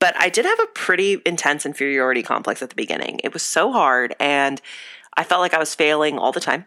but 0.00 0.14
I 0.18 0.28
did 0.28 0.44
have 0.44 0.60
a 0.60 0.66
pretty 0.74 1.20
intense 1.26 1.66
inferiority 1.66 2.22
complex 2.22 2.62
at 2.62 2.70
the 2.70 2.76
beginning. 2.76 3.20
It 3.24 3.32
was 3.32 3.42
so 3.42 3.72
hard, 3.72 4.14
and 4.20 4.60
I 5.16 5.24
felt 5.24 5.40
like 5.40 5.54
I 5.54 5.58
was 5.58 5.74
failing 5.74 6.18
all 6.18 6.32
the 6.32 6.40
time. 6.40 6.66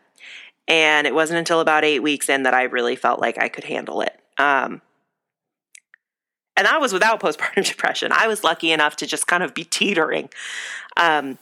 And 0.67 1.07
it 1.07 1.15
wasn't 1.15 1.39
until 1.39 1.59
about 1.59 1.83
eight 1.83 2.01
weeks 2.01 2.29
in 2.29 2.43
that 2.43 2.53
I 2.53 2.63
really 2.63 2.95
felt 2.95 3.19
like 3.19 3.37
I 3.37 3.49
could 3.49 3.63
handle 3.63 4.01
it. 4.01 4.17
Um, 4.37 4.81
and 6.55 6.67
I 6.67 6.77
was 6.77 6.93
without 6.93 7.19
postpartum 7.21 7.65
depression. 7.65 8.11
I 8.13 8.27
was 8.27 8.43
lucky 8.43 8.71
enough 8.71 8.95
to 8.97 9.07
just 9.07 9.27
kind 9.27 9.43
of 9.43 9.53
be 9.53 9.63
teetering. 9.63 10.29
Um, 10.97 11.37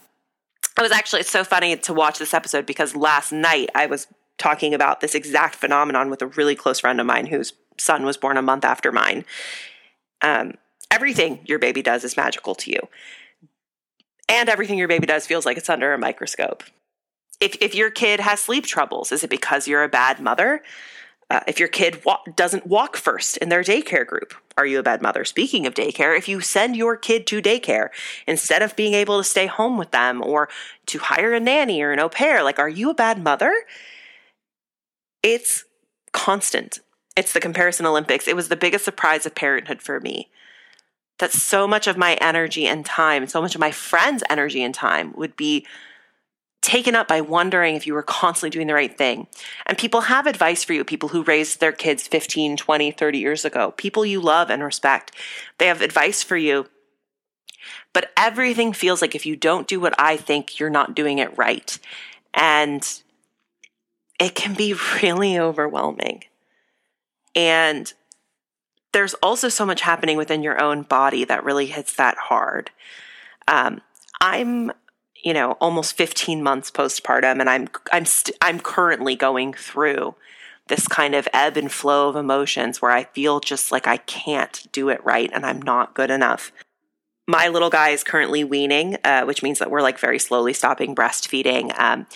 it 0.78 0.82
was 0.82 0.92
actually 0.92 1.24
so 1.24 1.44
funny 1.44 1.76
to 1.76 1.92
watch 1.92 2.18
this 2.18 2.32
episode 2.32 2.64
because 2.64 2.96
last 2.96 3.32
night 3.32 3.68
I 3.74 3.86
was 3.86 4.06
talking 4.38 4.72
about 4.72 5.00
this 5.00 5.14
exact 5.14 5.56
phenomenon 5.56 6.08
with 6.08 6.22
a 6.22 6.26
really 6.26 6.54
close 6.54 6.80
friend 6.80 6.98
of 7.00 7.06
mine 7.06 7.26
whose 7.26 7.52
son 7.76 8.04
was 8.04 8.16
born 8.16 8.38
a 8.38 8.42
month 8.42 8.64
after 8.64 8.90
mine. 8.90 9.24
Um, 10.22 10.54
everything 10.90 11.40
your 11.44 11.58
baby 11.58 11.82
does 11.82 12.04
is 12.04 12.16
magical 12.16 12.54
to 12.56 12.70
you. 12.70 12.80
And 14.28 14.48
everything 14.48 14.78
your 14.78 14.88
baby 14.88 15.06
does 15.06 15.26
feels 15.26 15.44
like 15.44 15.56
it's 15.56 15.68
under 15.68 15.92
a 15.92 15.98
microscope. 15.98 16.62
If, 17.40 17.56
if 17.60 17.74
your 17.74 17.90
kid 17.90 18.20
has 18.20 18.40
sleep 18.40 18.64
troubles, 18.64 19.12
is 19.12 19.24
it 19.24 19.30
because 19.30 19.66
you're 19.66 19.82
a 19.82 19.88
bad 19.88 20.20
mother? 20.20 20.62
Uh, 21.30 21.40
if 21.46 21.58
your 21.58 21.68
kid 21.68 22.04
wa- 22.04 22.20
doesn't 22.36 22.66
walk 22.66 22.96
first 22.96 23.36
in 23.38 23.48
their 23.48 23.62
daycare 23.62 24.06
group, 24.06 24.34
are 24.58 24.66
you 24.66 24.78
a 24.78 24.82
bad 24.82 25.00
mother? 25.00 25.24
Speaking 25.24 25.64
of 25.64 25.74
daycare, 25.74 26.16
if 26.18 26.28
you 26.28 26.40
send 26.40 26.76
your 26.76 26.96
kid 26.96 27.26
to 27.28 27.40
daycare 27.40 27.88
instead 28.26 28.62
of 28.62 28.76
being 28.76 28.94
able 28.94 29.18
to 29.18 29.24
stay 29.24 29.46
home 29.46 29.78
with 29.78 29.92
them 29.92 30.22
or 30.22 30.48
to 30.86 30.98
hire 30.98 31.32
a 31.32 31.40
nanny 31.40 31.82
or 31.82 31.92
an 31.92 32.00
au 32.00 32.08
pair, 32.08 32.42
like, 32.42 32.58
are 32.58 32.68
you 32.68 32.90
a 32.90 32.94
bad 32.94 33.22
mother? 33.22 33.54
It's 35.22 35.64
constant. 36.12 36.80
It's 37.16 37.32
the 37.32 37.40
comparison 37.40 37.86
Olympics. 37.86 38.26
It 38.26 38.36
was 38.36 38.48
the 38.48 38.56
biggest 38.56 38.84
surprise 38.84 39.24
of 39.24 39.34
parenthood 39.34 39.82
for 39.82 40.00
me 40.00 40.28
that 41.20 41.32
so 41.32 41.68
much 41.68 41.86
of 41.86 41.96
my 41.96 42.14
energy 42.14 42.66
and 42.66 42.84
time, 42.84 43.26
so 43.26 43.40
much 43.40 43.54
of 43.54 43.60
my 43.60 43.70
friends' 43.70 44.24
energy 44.28 44.62
and 44.62 44.74
time 44.74 45.12
would 45.16 45.36
be 45.36 45.66
taken 46.62 46.94
up 46.94 47.08
by 47.08 47.20
wondering 47.20 47.74
if 47.74 47.86
you 47.86 47.94
were 47.94 48.02
constantly 48.02 48.50
doing 48.50 48.66
the 48.66 48.74
right 48.74 48.96
thing. 48.96 49.26
And 49.66 49.78
people 49.78 50.02
have 50.02 50.26
advice 50.26 50.62
for 50.62 50.72
you, 50.72 50.84
people 50.84 51.10
who 51.10 51.22
raised 51.22 51.60
their 51.60 51.72
kids 51.72 52.06
15, 52.06 52.56
20, 52.56 52.90
30 52.90 53.18
years 53.18 53.44
ago, 53.44 53.70
people 53.72 54.04
you 54.04 54.20
love 54.20 54.50
and 54.50 54.62
respect. 54.62 55.12
They 55.58 55.66
have 55.68 55.80
advice 55.80 56.22
for 56.22 56.36
you. 56.36 56.66
But 57.92 58.10
everything 58.16 58.72
feels 58.72 59.00
like 59.00 59.14
if 59.14 59.26
you 59.26 59.36
don't 59.36 59.66
do 59.66 59.80
what 59.80 59.98
I 59.98 60.16
think, 60.16 60.58
you're 60.58 60.70
not 60.70 60.94
doing 60.94 61.18
it 61.18 61.36
right. 61.36 61.78
And 62.34 62.86
it 64.18 64.34
can 64.34 64.54
be 64.54 64.74
really 65.02 65.38
overwhelming. 65.38 66.24
And 67.34 67.92
there's 68.92 69.14
also 69.14 69.48
so 69.48 69.64
much 69.64 69.82
happening 69.82 70.16
within 70.16 70.42
your 70.42 70.60
own 70.60 70.82
body 70.82 71.24
that 71.24 71.44
really 71.44 71.66
hits 71.66 71.94
that 71.96 72.16
hard. 72.16 72.70
Um, 73.46 73.80
I'm, 74.20 74.72
you 75.22 75.32
know, 75.32 75.52
almost 75.52 75.96
15 75.96 76.42
months 76.42 76.70
postpartum, 76.70 77.40
and 77.40 77.48
I'm 77.48 77.68
I'm 77.92 78.04
st- 78.04 78.36
I'm 78.40 78.60
currently 78.60 79.16
going 79.16 79.54
through 79.54 80.14
this 80.68 80.86
kind 80.86 81.14
of 81.14 81.28
ebb 81.32 81.56
and 81.56 81.70
flow 81.70 82.08
of 82.08 82.16
emotions 82.16 82.80
where 82.80 82.92
I 82.92 83.04
feel 83.04 83.40
just 83.40 83.72
like 83.72 83.86
I 83.86 83.96
can't 83.98 84.66
do 84.72 84.88
it 84.88 85.04
right 85.04 85.28
and 85.34 85.44
I'm 85.44 85.60
not 85.60 85.94
good 85.94 86.10
enough 86.10 86.52
my 87.30 87.46
little 87.46 87.70
guy 87.70 87.90
is 87.90 88.02
currently 88.02 88.42
weaning, 88.42 88.96
uh, 89.04 89.22
which 89.22 89.42
means 89.42 89.60
that 89.60 89.70
we're 89.70 89.82
like 89.82 89.98
very 89.98 90.18
slowly 90.18 90.52
stopping 90.52 90.94
breastfeeding. 90.94 91.78
Um, 91.78 92.06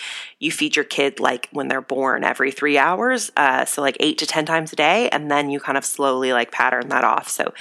you 0.41 0.51
feed 0.51 0.75
your 0.75 0.85
kid 0.85 1.21
like 1.21 1.49
when 1.53 1.69
they're 1.69 1.81
born 1.81 2.25
every 2.25 2.51
three 2.51 2.77
hours, 2.77 3.31
uh, 3.37 3.65
so 3.65 3.81
like 3.81 3.97
eight 4.01 4.19
to 4.19 4.27
10 4.27 4.45
times 4.45 4.73
a 4.73 4.77
day, 4.77 5.09
and 5.11 5.31
then 5.31 5.51
you 5.51 5.61
kind 5.61 5.79
of 5.79 5.85
slowly 5.85 6.33
like 6.33 6.51
pattern 6.51 6.89
that 6.89 7.05
off. 7.05 7.29
So 7.29 7.55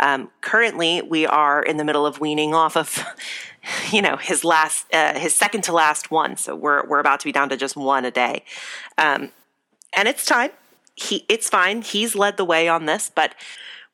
um, 0.00 0.30
currently 0.40 1.02
we 1.02 1.26
are 1.26 1.62
in 1.62 1.76
the 1.76 1.84
middle 1.84 2.06
of 2.06 2.20
weaning 2.20 2.54
off 2.54 2.76
of. 2.76 3.04
You 3.90 4.02
know 4.02 4.18
his 4.18 4.44
last, 4.44 4.92
uh, 4.92 5.18
his 5.18 5.34
second 5.34 5.62
to 5.62 5.72
last 5.72 6.10
one. 6.10 6.36
So 6.36 6.54
we're 6.54 6.86
we're 6.86 6.98
about 6.98 7.20
to 7.20 7.24
be 7.24 7.32
down 7.32 7.48
to 7.48 7.56
just 7.56 7.78
one 7.78 8.04
a 8.04 8.10
day, 8.10 8.44
um, 8.98 9.30
and 9.96 10.06
it's 10.06 10.26
time. 10.26 10.50
He, 10.96 11.24
it's 11.30 11.48
fine. 11.48 11.80
He's 11.80 12.14
led 12.14 12.36
the 12.36 12.44
way 12.44 12.68
on 12.68 12.84
this, 12.84 13.10
but 13.14 13.34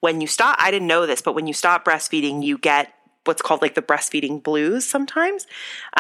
when 0.01 0.21
you 0.21 0.27
stop, 0.27 0.57
I 0.59 0.73
didn't 0.73 0.89
know 0.89 1.07
this, 1.07 1.23
but 1.23 1.37
when 1.37 1.47
you 1.47 1.53
stop 1.53 1.85
breastfeeding, 1.85 2.43
you 2.43 2.59
get 2.59 2.93
what's 3.25 3.43
called 3.43 3.61
like 3.61 3.75
the 3.75 3.83
breastfeeding 3.83 4.43
blues 4.43 4.85
sometimes 4.85 5.47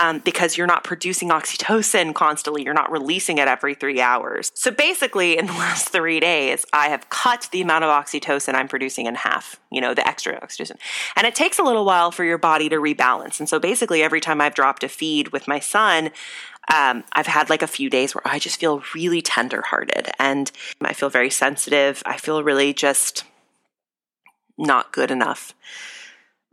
um, 0.00 0.20
because 0.20 0.56
you're 0.56 0.66
not 0.66 0.84
producing 0.84 1.28
oxytocin 1.28 2.14
constantly. 2.14 2.64
You're 2.64 2.74
not 2.74 2.90
releasing 2.90 3.38
it 3.38 3.46
every 3.46 3.74
three 3.74 4.00
hours. 4.00 4.50
So 4.54 4.70
basically, 4.70 5.36
in 5.36 5.46
the 5.46 5.52
last 5.58 5.90
three 5.90 6.20
days, 6.20 6.64
I 6.72 6.88
have 6.88 7.10
cut 7.10 7.48
the 7.52 7.60
amount 7.60 7.84
of 7.84 7.90
oxytocin 7.90 8.54
I'm 8.54 8.68
producing 8.68 9.06
in 9.06 9.14
half, 9.14 9.60
you 9.70 9.80
know, 9.80 9.92
the 9.92 10.06
extra 10.06 10.40
oxytocin. 10.40 10.76
And 11.16 11.26
it 11.26 11.34
takes 11.34 11.58
a 11.58 11.62
little 11.62 11.84
while 11.84 12.10
for 12.10 12.24
your 12.24 12.38
body 12.38 12.68
to 12.70 12.76
rebalance. 12.76 13.38
And 13.38 13.48
so 13.48 13.58
basically, 13.58 14.02
every 14.02 14.20
time 14.20 14.40
I've 14.40 14.54
dropped 14.54 14.82
a 14.82 14.88
feed 14.88 15.28
with 15.28 15.46
my 15.46 15.60
son, 15.60 16.10
um, 16.72 17.04
I've 17.12 17.26
had 17.26 17.50
like 17.50 17.62
a 17.62 17.66
few 17.66 17.90
days 17.90 18.14
where 18.14 18.26
I 18.26 18.38
just 18.38 18.60
feel 18.60 18.82
really 18.94 19.22
tenderhearted 19.22 20.08
and 20.18 20.50
I 20.80 20.92
feel 20.92 21.10
very 21.10 21.30
sensitive. 21.30 22.02
I 22.06 22.16
feel 22.16 22.42
really 22.42 22.72
just 22.72 23.24
not 24.56 24.92
good 24.92 25.10
enough. 25.10 25.54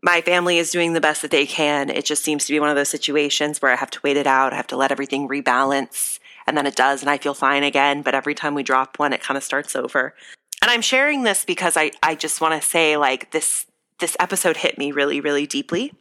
My 0.07 0.21
family 0.21 0.57
is 0.57 0.71
doing 0.71 0.93
the 0.93 1.01
best 1.01 1.21
that 1.21 1.31
they 1.31 1.45
can. 1.45 1.89
It 1.89 2.05
just 2.05 2.23
seems 2.23 2.45
to 2.45 2.53
be 2.53 2.61
one 2.61 2.69
of 2.69 2.77
those 2.77 2.87
situations 2.87 3.61
where 3.61 3.73
I 3.73 3.75
have 3.75 3.89
to 3.89 3.99
wait 4.03 4.15
it 4.15 4.25
out. 4.25 4.53
I 4.53 4.55
have 4.55 4.67
to 4.67 4.77
let 4.77 4.89
everything 4.89 5.27
rebalance. 5.27 6.19
And 6.47 6.55
then 6.55 6.65
it 6.65 6.77
does, 6.77 7.01
and 7.01 7.09
I 7.09 7.17
feel 7.17 7.33
fine 7.33 7.63
again. 7.63 8.03
But 8.03 8.15
every 8.15 8.33
time 8.33 8.55
we 8.55 8.63
drop 8.63 8.97
one, 8.99 9.11
it 9.11 9.21
kind 9.21 9.37
of 9.37 9.43
starts 9.43 9.75
over. 9.75 10.15
And 10.61 10.71
I'm 10.71 10.81
sharing 10.81 11.23
this 11.23 11.43
because 11.43 11.75
I, 11.75 11.91
I 12.01 12.15
just 12.15 12.39
want 12.39 12.59
to 12.59 12.65
say, 12.65 12.95
like, 12.95 13.31
this 13.31 13.65
this 13.99 14.15
episode 14.17 14.57
hit 14.57 14.77
me 14.77 14.93
really, 14.93 15.19
really 15.19 15.45
deeply. 15.45 15.91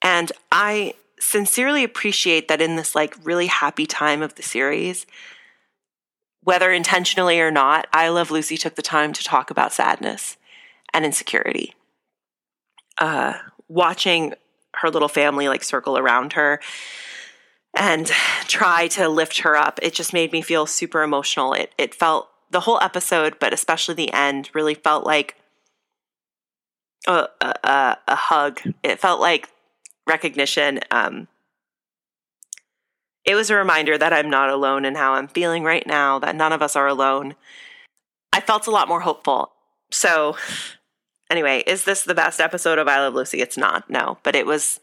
And 0.00 0.32
I 0.50 0.94
sincerely 1.20 1.84
appreciate 1.84 2.48
that 2.48 2.62
in 2.62 2.76
this 2.76 2.94
like 2.94 3.14
really 3.24 3.48
happy 3.48 3.84
time 3.84 4.22
of 4.22 4.36
the 4.36 4.42
series, 4.42 5.04
whether 6.42 6.70
intentionally 6.70 7.40
or 7.40 7.50
not, 7.50 7.88
I 7.92 8.08
Love 8.08 8.30
Lucy 8.30 8.56
took 8.56 8.76
the 8.76 8.82
time 8.82 9.12
to 9.12 9.24
talk 9.24 9.50
about 9.50 9.72
sadness 9.72 10.36
and 10.94 11.04
insecurity. 11.04 11.75
Uh, 12.98 13.34
watching 13.68 14.34
her 14.74 14.90
little 14.90 15.08
family 15.08 15.48
like 15.48 15.64
circle 15.64 15.98
around 15.98 16.34
her 16.34 16.60
and 17.76 18.06
try 18.46 18.88
to 18.88 19.08
lift 19.08 19.40
her 19.40 19.56
up, 19.56 19.78
it 19.82 19.92
just 19.94 20.12
made 20.12 20.32
me 20.32 20.42
feel 20.42 20.66
super 20.66 21.02
emotional. 21.02 21.52
It 21.52 21.72
it 21.78 21.94
felt 21.94 22.28
the 22.50 22.60
whole 22.60 22.80
episode, 22.80 23.38
but 23.38 23.52
especially 23.52 23.94
the 23.94 24.12
end, 24.12 24.50
really 24.54 24.74
felt 24.74 25.04
like 25.04 25.36
a, 27.06 27.28
a, 27.40 27.96
a 28.06 28.14
hug. 28.14 28.60
It 28.82 29.00
felt 29.00 29.20
like 29.20 29.48
recognition. 30.06 30.80
Um, 30.90 31.28
it 33.24 33.34
was 33.34 33.50
a 33.50 33.56
reminder 33.56 33.98
that 33.98 34.12
I'm 34.12 34.30
not 34.30 34.50
alone 34.50 34.84
in 34.84 34.94
how 34.94 35.14
I'm 35.14 35.28
feeling 35.28 35.64
right 35.64 35.86
now, 35.86 36.18
that 36.20 36.36
none 36.36 36.52
of 36.52 36.62
us 36.62 36.76
are 36.76 36.86
alone. 36.86 37.34
I 38.32 38.40
felt 38.40 38.66
a 38.66 38.70
lot 38.70 38.88
more 38.88 39.00
hopeful. 39.00 39.52
So, 39.90 40.36
anyway, 41.30 41.62
is 41.66 41.84
this 41.84 42.02
the 42.02 42.14
best 42.14 42.40
episode 42.40 42.78
of 42.78 42.88
I 42.88 42.98
Love 42.98 43.14
Lucy? 43.14 43.40
It's 43.40 43.56
not, 43.56 43.88
no, 43.90 44.18
but 44.22 44.34
it 44.34 44.46
was 44.46 44.80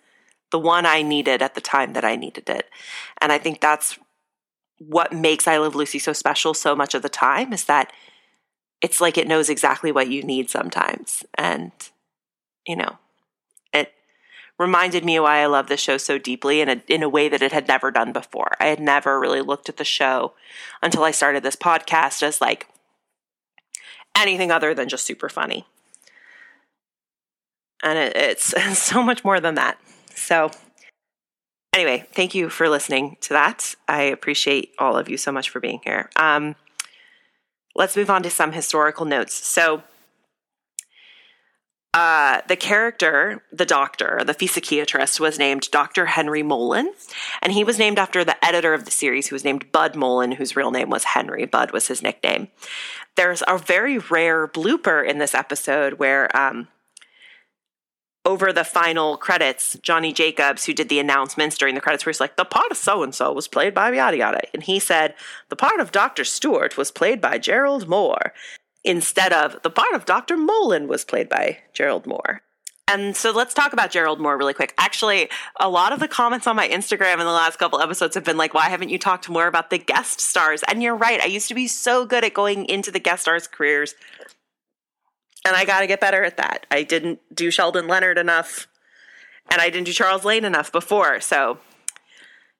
the 0.51 0.59
one 0.59 0.85
I 0.85 1.01
needed 1.01 1.41
at 1.41 1.55
the 1.55 1.61
time 1.61 1.93
that 1.93 2.05
I 2.05 2.15
needed 2.15 2.49
it. 2.49 2.69
And 3.19 3.31
I 3.31 3.37
think 3.37 3.59
that's 3.59 3.97
what 4.77 5.13
makes 5.13 5.47
I 5.47 5.57
Love 5.57 5.75
Lucy 5.75 5.99
so 5.99 6.13
special 6.13 6.53
so 6.53 6.75
much 6.75 6.93
of 6.93 7.01
the 7.01 7.09
time 7.09 7.53
is 7.53 7.65
that 7.65 7.91
it's 8.81 8.99
like 8.99 9.17
it 9.17 9.27
knows 9.27 9.49
exactly 9.49 9.91
what 9.91 10.09
you 10.09 10.23
need 10.23 10.49
sometimes. 10.49 11.23
And, 11.35 11.71
you 12.67 12.75
know, 12.75 12.97
it 13.71 13.93
reminded 14.59 15.05
me 15.05 15.19
why 15.19 15.37
I 15.37 15.45
love 15.45 15.67
the 15.67 15.77
show 15.77 15.97
so 15.97 16.17
deeply 16.17 16.59
in 16.59 16.69
a, 16.69 16.83
in 16.87 17.01
a 17.01 17.09
way 17.09 17.29
that 17.29 17.41
it 17.41 17.53
had 17.53 17.67
never 17.67 17.91
done 17.91 18.11
before. 18.11 18.51
I 18.59 18.67
had 18.67 18.79
never 18.79 19.19
really 19.19 19.41
looked 19.41 19.69
at 19.69 19.77
the 19.77 19.85
show 19.85 20.33
until 20.81 21.03
I 21.03 21.11
started 21.11 21.43
this 21.43 21.55
podcast 21.55 22.21
as 22.21 22.41
like 22.41 22.67
anything 24.15 24.51
other 24.51 24.73
than 24.73 24.89
just 24.89 25.05
super 25.05 25.29
funny. 25.29 25.65
And 27.83 27.99
it, 27.99 28.15
it's, 28.15 28.53
so 28.77 29.03
much 29.03 29.23
more 29.23 29.39
than 29.39 29.55
that. 29.55 29.77
So, 30.15 30.49
anyway, 31.73 32.05
thank 32.13 32.33
you 32.33 32.49
for 32.49 32.69
listening 32.69 33.17
to 33.21 33.29
that. 33.29 33.75
I 33.87 34.03
appreciate 34.03 34.73
all 34.79 34.97
of 34.97 35.09
you 35.09 35.17
so 35.17 35.31
much 35.31 35.49
for 35.49 35.59
being 35.59 35.81
here. 35.83 36.09
Um, 36.15 36.55
let's 37.75 37.95
move 37.95 38.09
on 38.09 38.23
to 38.23 38.29
some 38.29 38.53
historical 38.53 39.05
notes. 39.05 39.33
So, 39.33 39.83
uh, 41.93 42.41
the 42.47 42.55
character, 42.55 43.43
the 43.51 43.67
doctor, 43.67 44.21
the 44.25 44.33
psychiatrist, 44.47 45.19
was 45.19 45.37
named 45.37 45.69
Dr. 45.69 46.07
Henry 46.07 46.41
Molin, 46.41 46.91
and 47.39 47.53
he 47.53 47.63
was 47.63 47.77
named 47.77 47.99
after 47.99 48.23
the 48.23 48.43
editor 48.43 48.73
of 48.73 48.85
the 48.85 48.91
series, 48.91 49.27
who 49.27 49.35
was 49.35 49.43
named 49.43 49.71
Bud 49.71 49.95
Molin, 49.95 50.31
whose 50.31 50.55
real 50.55 50.71
name 50.71 50.89
was 50.89 51.03
Henry. 51.03 51.45
Bud 51.45 51.71
was 51.71 51.87
his 51.87 52.01
nickname. 52.01 52.47
There's 53.15 53.43
a 53.47 53.59
very 53.59 53.99
rare 53.99 54.47
blooper 54.47 55.07
in 55.07 55.19
this 55.19 55.35
episode 55.35 55.93
where, 55.93 56.35
um, 56.35 56.67
over 58.25 58.53
the 58.53 58.63
final 58.63 59.17
credits, 59.17 59.77
Johnny 59.81 60.13
Jacobs, 60.13 60.65
who 60.65 60.73
did 60.73 60.89
the 60.89 60.99
announcements 60.99 61.57
during 61.57 61.75
the 61.75 61.81
credits, 61.81 62.05
he's 62.05 62.19
like, 62.19 62.37
the 62.37 62.45
part 62.45 62.71
of 62.71 62.77
so 62.77 63.03
and 63.03 63.13
so 63.13 63.33
was 63.33 63.47
played 63.47 63.73
by 63.73 63.91
yada 63.91 64.17
yada. 64.17 64.41
And 64.53 64.63
he 64.63 64.79
said, 64.79 65.15
the 65.49 65.55
part 65.55 65.79
of 65.79 65.91
Dr. 65.91 66.23
Stewart 66.23 66.77
was 66.77 66.91
played 66.91 67.19
by 67.19 67.37
Gerald 67.37 67.87
Mohr 67.87 68.31
instead 68.83 69.33
of 69.33 69.61
the 69.63 69.69
part 69.69 69.93
of 69.93 70.05
Dr. 70.05 70.37
Molin 70.37 70.87
was 70.87 71.05
played 71.05 71.29
by 71.29 71.59
Gerald 71.73 72.05
Mohr. 72.05 72.39
And 72.87 73.15
so 73.15 73.31
let's 73.31 73.53
talk 73.53 73.71
about 73.71 73.91
Gerald 73.91 74.19
Mohr 74.19 74.37
really 74.37 74.53
quick. 74.53 74.73
Actually, 74.77 75.29
a 75.57 75.69
lot 75.69 75.93
of 75.93 75.99
the 76.01 76.07
comments 76.07 76.47
on 76.47 76.57
my 76.57 76.67
Instagram 76.67 77.13
in 77.13 77.19
the 77.19 77.25
last 77.25 77.57
couple 77.57 77.79
episodes 77.79 78.15
have 78.15 78.25
been 78.25 78.37
like, 78.37 78.53
why 78.53 78.69
haven't 78.69 78.89
you 78.89 78.99
talked 78.99 79.29
more 79.29 79.47
about 79.47 79.69
the 79.69 79.77
guest 79.77 80.19
stars? 80.19 80.63
And 80.67 80.83
you're 80.83 80.95
right. 80.95 81.21
I 81.21 81.27
used 81.27 81.47
to 81.47 81.55
be 81.55 81.67
so 81.67 82.05
good 82.05 82.25
at 82.25 82.33
going 82.33 82.65
into 82.65 82.91
the 82.91 82.99
guest 82.99 83.23
stars' 83.23 83.47
careers. 83.47 83.95
And 85.45 85.55
I 85.55 85.65
got 85.65 85.81
to 85.81 85.87
get 85.87 85.99
better 85.99 86.23
at 86.23 86.37
that. 86.37 86.65
I 86.71 86.83
didn't 86.83 87.19
do 87.33 87.51
Sheldon 87.51 87.87
Leonard 87.87 88.17
enough. 88.17 88.67
And 89.51 89.59
I 89.59 89.69
didn't 89.69 89.85
do 89.85 89.93
Charles 89.93 90.23
Lane 90.23 90.45
enough 90.45 90.71
before. 90.71 91.19
So 91.19 91.59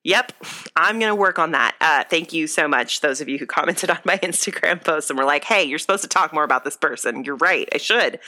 Yep, 0.06 0.34
I'm 0.76 1.00
going 1.00 1.10
to 1.10 1.16
work 1.16 1.40
on 1.40 1.52
that. 1.52 1.76
Uh, 1.80 2.04
thank 2.10 2.34
you 2.34 2.46
so 2.46 2.68
much, 2.68 3.00
those 3.00 3.22
of 3.22 3.30
you 3.30 3.38
who 3.38 3.46
commented 3.46 3.90
on 3.90 4.00
my 4.04 4.18
Instagram 4.24 4.84
post 4.84 5.10
and 5.10 5.18
were 5.18 5.26
like, 5.26 5.46
hey, 5.46 5.64
you're 5.64 5.80
supposed 5.80 6.04
to 6.04 6.10
talk 6.10 6.34
more 6.34 6.44
about 6.44 6.66
this 6.66 6.76
person. 6.76 7.24
You're 7.24 7.38
right, 7.38 7.70
I 7.74 7.78
should. 7.78 8.20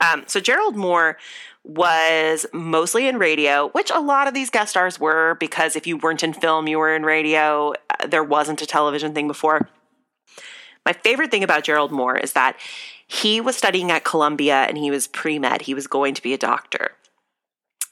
Um, 0.00 0.22
so, 0.28 0.38
Gerald 0.38 0.76
Mohr 0.76 1.16
was 1.64 2.46
mostly 2.52 3.08
in 3.08 3.18
radio, 3.18 3.70
which 3.70 3.90
a 3.90 3.98
lot 3.98 4.28
of 4.28 4.34
these 4.34 4.50
guest 4.50 4.70
stars 4.70 5.00
were 5.00 5.36
because 5.40 5.74
if 5.74 5.84
you 5.84 5.96
weren't 5.96 6.22
in 6.22 6.32
film, 6.32 6.68
you 6.68 6.78
were 6.78 6.94
in 6.94 7.02
radio. 7.02 7.72
Uh, 7.90 8.06
there 8.06 8.22
wasn't 8.22 8.62
a 8.62 8.66
television 8.66 9.12
thing 9.12 9.26
before. 9.26 9.68
My 10.84 10.92
favorite 10.92 11.32
thing 11.32 11.42
about 11.42 11.64
Gerald 11.64 11.90
Mohr 11.90 12.22
is 12.22 12.34
that 12.34 12.56
he 13.06 13.40
was 13.40 13.56
studying 13.56 13.90
at 13.90 14.04
Columbia 14.04 14.66
and 14.68 14.76
he 14.76 14.90
was 14.90 15.06
pre 15.06 15.38
med, 15.38 15.62
he 15.62 15.74
was 15.74 15.86
going 15.86 16.14
to 16.14 16.22
be 16.22 16.34
a 16.34 16.38
doctor. 16.38 16.92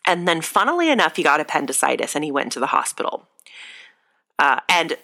And 0.06 0.28
then, 0.28 0.42
funnily 0.42 0.90
enough, 0.90 1.16
he 1.16 1.22
got 1.22 1.40
appendicitis 1.40 2.14
and 2.14 2.24
he 2.24 2.32
went 2.32 2.52
to 2.52 2.60
the 2.60 2.66
hospital. 2.66 3.26
Uh, 4.38 4.60
and 4.68 4.96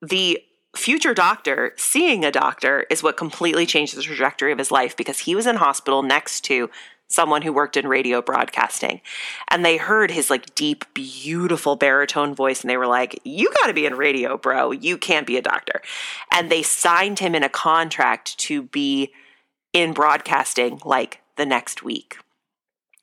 the 0.00 0.42
future 0.74 1.14
doctor 1.14 1.72
seeing 1.76 2.24
a 2.24 2.30
doctor 2.30 2.86
is 2.90 3.02
what 3.02 3.16
completely 3.16 3.66
changed 3.66 3.96
the 3.96 4.02
trajectory 4.02 4.52
of 4.52 4.58
his 4.58 4.70
life 4.70 4.96
because 4.96 5.20
he 5.20 5.34
was 5.34 5.46
in 5.46 5.56
hospital 5.56 6.02
next 6.02 6.42
to 6.42 6.70
someone 7.08 7.42
who 7.42 7.52
worked 7.52 7.76
in 7.76 7.88
radio 7.88 8.22
broadcasting 8.22 9.00
and 9.48 9.64
they 9.64 9.76
heard 9.76 10.12
his 10.12 10.30
like 10.30 10.54
deep 10.54 10.84
beautiful 10.94 11.74
baritone 11.74 12.36
voice 12.36 12.60
and 12.60 12.70
they 12.70 12.76
were 12.76 12.86
like 12.86 13.18
you 13.24 13.50
got 13.60 13.66
to 13.66 13.74
be 13.74 13.84
in 13.84 13.96
radio 13.96 14.38
bro 14.38 14.70
you 14.70 14.96
can't 14.96 15.26
be 15.26 15.36
a 15.36 15.42
doctor 15.42 15.82
and 16.30 16.50
they 16.50 16.62
signed 16.62 17.18
him 17.18 17.34
in 17.34 17.42
a 17.42 17.48
contract 17.48 18.38
to 18.38 18.62
be 18.62 19.12
in 19.72 19.92
broadcasting 19.92 20.80
like 20.84 21.20
the 21.36 21.46
next 21.46 21.82
week 21.82 22.18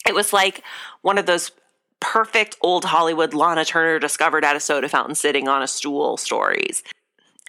it 0.07 0.15
was 0.15 0.31
like 0.33 0.63
one 1.01 1.17
of 1.17 1.25
those 1.25 1.51
perfect 1.99 2.55
old 2.61 2.85
Hollywood 2.85 3.33
Lana 3.33 3.65
Turner 3.65 3.99
discovered 3.99 4.45
at 4.45 4.55
a 4.55 4.59
soda 4.59 4.87
fountain 4.87 5.15
sitting 5.15 5.47
on 5.47 5.61
a 5.61 5.67
stool 5.67 6.17
stories. 6.17 6.83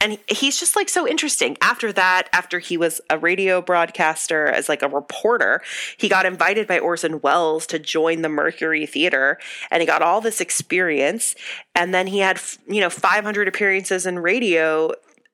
And 0.01 0.19
he's 0.29 0.59
just 0.59 0.77
like 0.77 0.89
so 0.89 1.09
interesting. 1.09 1.57
After 1.61 1.93
that, 1.93 2.29
after 2.33 2.61
he 2.61 2.77
was 2.77 3.01
a 3.11 3.19
radio 3.19 3.61
broadcaster 3.61 4.47
as 4.47 4.69
like 4.69 4.83
a 4.83 4.89
reporter, 4.89 5.61
he 5.97 6.09
got 6.09 6.25
invited 6.25 6.69
by 6.69 6.79
Orson 6.79 7.21
Welles 7.21 7.67
to 7.69 7.81
join 7.81 8.23
the 8.23 8.29
Mercury 8.29 8.87
Theater 8.87 9.39
and 9.73 9.81
he 9.81 9.87
got 9.87 10.03
all 10.03 10.21
this 10.21 10.41
experience. 10.41 11.35
And 11.75 11.93
then 11.93 12.07
he 12.07 12.21
had, 12.21 12.41
you 12.69 12.81
know, 12.81 12.91
500 12.91 13.49
appearances 13.49 14.07
in 14.07 14.21
radio 14.21 14.93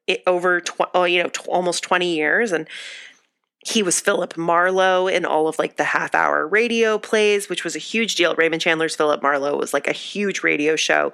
eh, 0.08 0.16
over, 0.26 0.62
tw- 0.62 0.90
oh, 0.94 1.04
you 1.04 1.22
know, 1.22 1.30
almost 1.46 1.82
20 1.82 2.14
years. 2.14 2.50
And 2.50 2.66
he 3.64 3.82
was 3.82 3.98
Philip 3.98 4.36
Marlowe 4.36 5.08
in 5.08 5.24
all 5.24 5.48
of 5.48 5.58
like 5.58 5.76
the 5.76 5.84
half 5.84 6.14
hour 6.14 6.46
radio 6.46 6.98
plays, 6.98 7.48
which 7.48 7.64
was 7.64 7.74
a 7.74 7.80
huge 7.80 8.14
deal. 8.14 8.34
Raymond 8.34 8.60
Chandler's 8.60 8.94
Philip 8.94 9.22
Marlowe 9.22 9.56
was 9.56 9.72
like 9.72 9.88
a 9.88 9.92
huge 9.92 10.42
radio 10.42 10.76
show. 10.76 11.12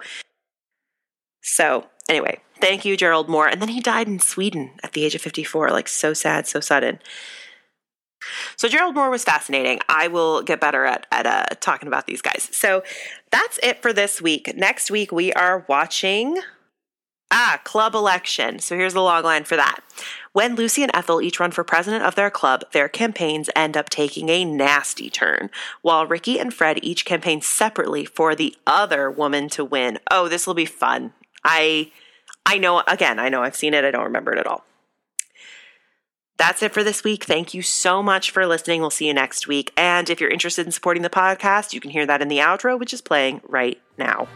So, 1.43 1.87
anyway, 2.09 2.41
thank 2.61 2.85
you, 2.85 2.97
Gerald 2.97 3.29
Mohr. 3.29 3.51
And 3.51 3.63
then 3.63 3.69
he 3.69 3.81
died 3.81 4.09
in 4.09 4.19
Sweden 4.19 4.73
at 4.83 4.93
the 4.93 5.05
age 5.05 5.15
of 5.15 5.23
54. 5.23 5.71
Like, 5.71 5.89
so 5.89 6.13
sad, 6.13 6.47
so 6.47 6.61
sudden. 6.61 6.99
So, 8.57 8.69
Gerald 8.69 8.95
Mohr 8.95 9.11
was 9.11 9.25
fascinating. 9.25 9.81
I 9.89 10.09
will 10.09 10.43
get 10.43 10.61
better 10.61 10.85
at, 10.85 11.07
at 11.11 11.27
uh, 11.27 11.55
talking 11.61 11.87
about 11.87 12.07
these 12.07 12.21
guys. 12.21 12.49
So, 12.53 12.83
that's 13.31 13.59
it 13.63 13.81
for 13.81 13.93
this 13.93 14.21
week. 14.21 14.55
Next 14.57 14.91
week, 14.91 15.13
we 15.13 15.33
are 15.33 15.65
watching 15.69 16.37
Club 17.59 17.95
election. 17.95 18.59
So 18.59 18.77
here's 18.77 18.95
the 18.95 19.03
log 19.03 19.25
line 19.25 19.45
for 19.45 19.57
that. 19.57 19.81
When 20.33 20.55
Lucy 20.55 20.83
and 20.83 20.91
Ethel 20.95 21.21
each 21.21 21.41
run 21.41 21.51
for 21.51 21.65
president 21.65 22.05
of 22.05 22.15
their 22.15 22.31
club, 22.31 22.65
their 22.73 22.89
campaigns 22.89 23.51
end 23.57 23.77
up 23.77 23.91
taking 23.91 24.29
a 24.29 24.45
nasty 24.45 25.11
turn, 25.11 25.51
while 25.83 26.07
Ricky 26.07 26.39
and 26.39 26.55
Fred 26.55 26.79
each 26.83 27.05
campaign 27.05 27.41
separately 27.41 28.05
for 28.05 28.35
the 28.35 28.57
other 28.67 29.11
woman 29.11 29.49
to 29.51 29.65
win. 29.65 29.99
Oh, 30.11 30.29
this 30.29 30.47
will 30.47 30.55
be 30.55 30.67
fun. 30.67 31.13
I 31.45 31.91
I 32.47 32.59
know 32.59 32.83
again, 32.87 33.19
I 33.19 33.29
know 33.29 33.43
I've 33.43 33.57
seen 33.57 33.75
it, 33.75 33.85
I 33.85 33.91
don't 33.91 34.05
remember 34.05 34.33
it 34.33 34.39
at 34.39 34.47
all. 34.47 34.65
That's 36.41 36.63
it 36.63 36.73
for 36.73 36.83
this 36.83 37.05
week. 37.05 37.25
Thank 37.25 37.53
you 37.53 37.61
so 37.61 38.03
much 38.03 38.31
for 38.31 38.47
listening. 38.47 38.81
We'll 38.81 38.89
see 38.89 39.07
you 39.07 39.13
next 39.13 39.47
week. 39.47 39.73
And 39.77 40.09
if 40.09 40.23
you're 40.23 40.31
interested 40.31 40.65
in 40.65 40.73
supporting 40.73 41.03
the 41.03 41.11
podcast, 41.11 41.75
you 41.75 41.81
can 41.81 41.91
hear 41.91 42.07
that 42.07 42.23
in 42.23 42.29
the 42.29 42.39
outro, 42.39 42.79
which 42.79 42.95
is 42.95 43.03
playing 43.03 43.43
right 43.47 43.79
now. 43.99 44.27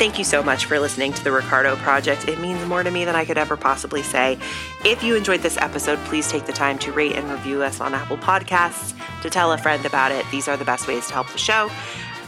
Thank 0.00 0.16
you 0.16 0.24
so 0.24 0.42
much 0.42 0.64
for 0.64 0.80
listening 0.80 1.12
to 1.12 1.22
the 1.22 1.30
Ricardo 1.30 1.76
Project. 1.76 2.26
It 2.26 2.40
means 2.40 2.64
more 2.64 2.82
to 2.82 2.90
me 2.90 3.04
than 3.04 3.14
I 3.14 3.26
could 3.26 3.36
ever 3.36 3.54
possibly 3.54 4.02
say. 4.02 4.38
If 4.82 5.02
you 5.02 5.14
enjoyed 5.14 5.42
this 5.42 5.58
episode, 5.58 5.98
please 6.06 6.26
take 6.26 6.46
the 6.46 6.54
time 6.54 6.78
to 6.78 6.90
rate 6.90 7.16
and 7.16 7.30
review 7.30 7.62
us 7.62 7.82
on 7.82 7.92
Apple 7.92 8.16
Podcasts, 8.16 8.94
to 9.20 9.28
tell 9.28 9.52
a 9.52 9.58
friend 9.58 9.84
about 9.84 10.10
it. 10.10 10.24
These 10.30 10.48
are 10.48 10.56
the 10.56 10.64
best 10.64 10.88
ways 10.88 11.06
to 11.08 11.12
help 11.12 11.30
the 11.30 11.36
show. 11.36 11.70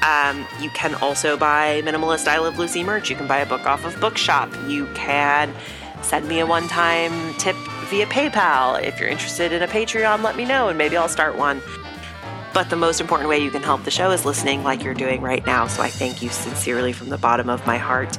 Um, 0.02 0.46
you 0.60 0.68
can 0.74 0.94
also 0.96 1.38
buy 1.38 1.80
Minimalist 1.82 2.28
I 2.28 2.40
Love 2.40 2.58
Lucy 2.58 2.84
merch. 2.84 3.08
You 3.08 3.16
can 3.16 3.26
buy 3.26 3.38
a 3.38 3.46
book 3.46 3.64
off 3.64 3.86
of 3.86 3.98
Bookshop. 3.98 4.52
You 4.68 4.84
can 4.88 5.54
send 6.02 6.28
me 6.28 6.40
a 6.40 6.46
one 6.46 6.68
time 6.68 7.32
tip 7.38 7.56
via 7.88 8.04
PayPal. 8.04 8.82
If 8.82 9.00
you're 9.00 9.08
interested 9.08 9.50
in 9.50 9.62
a 9.62 9.66
Patreon, 9.66 10.22
let 10.22 10.36
me 10.36 10.44
know 10.44 10.68
and 10.68 10.76
maybe 10.76 10.98
I'll 10.98 11.08
start 11.08 11.38
one. 11.38 11.62
But 12.54 12.68
the 12.68 12.76
most 12.76 13.00
important 13.00 13.28
way 13.28 13.38
you 13.38 13.50
can 13.50 13.62
help 13.62 13.84
the 13.84 13.90
show 13.90 14.10
is 14.10 14.24
listening 14.24 14.62
like 14.62 14.82
you're 14.82 14.94
doing 14.94 15.22
right 15.22 15.44
now. 15.46 15.66
So 15.66 15.82
I 15.82 15.88
thank 15.88 16.22
you 16.22 16.28
sincerely 16.28 16.92
from 16.92 17.08
the 17.08 17.18
bottom 17.18 17.48
of 17.48 17.66
my 17.66 17.78
heart. 17.78 18.18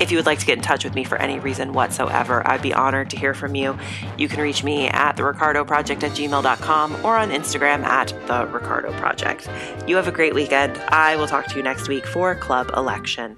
If 0.00 0.10
you 0.10 0.18
would 0.18 0.26
like 0.26 0.40
to 0.40 0.46
get 0.46 0.58
in 0.58 0.62
touch 0.62 0.84
with 0.84 0.94
me 0.94 1.04
for 1.04 1.16
any 1.16 1.38
reason 1.38 1.72
whatsoever, 1.72 2.46
I'd 2.46 2.62
be 2.62 2.72
honored 2.72 3.10
to 3.10 3.16
hear 3.16 3.32
from 3.32 3.54
you. 3.54 3.78
You 4.18 4.28
can 4.28 4.40
reach 4.40 4.64
me 4.64 4.88
at 4.88 5.16
the 5.16 5.24
Ricardo 5.24 5.64
Project 5.64 6.02
at 6.02 6.12
gmail.com 6.12 7.04
or 7.04 7.16
on 7.16 7.30
Instagram 7.30 7.84
at 7.84 8.08
the 8.26 8.46
Ricardo 8.46 8.92
Project. 8.94 9.48
You 9.86 9.96
have 9.96 10.08
a 10.08 10.12
great 10.12 10.34
weekend. 10.34 10.76
I 10.88 11.16
will 11.16 11.28
talk 11.28 11.46
to 11.46 11.56
you 11.56 11.62
next 11.62 11.88
week 11.88 12.06
for 12.06 12.34
Club 12.34 12.70
Election. 12.76 13.36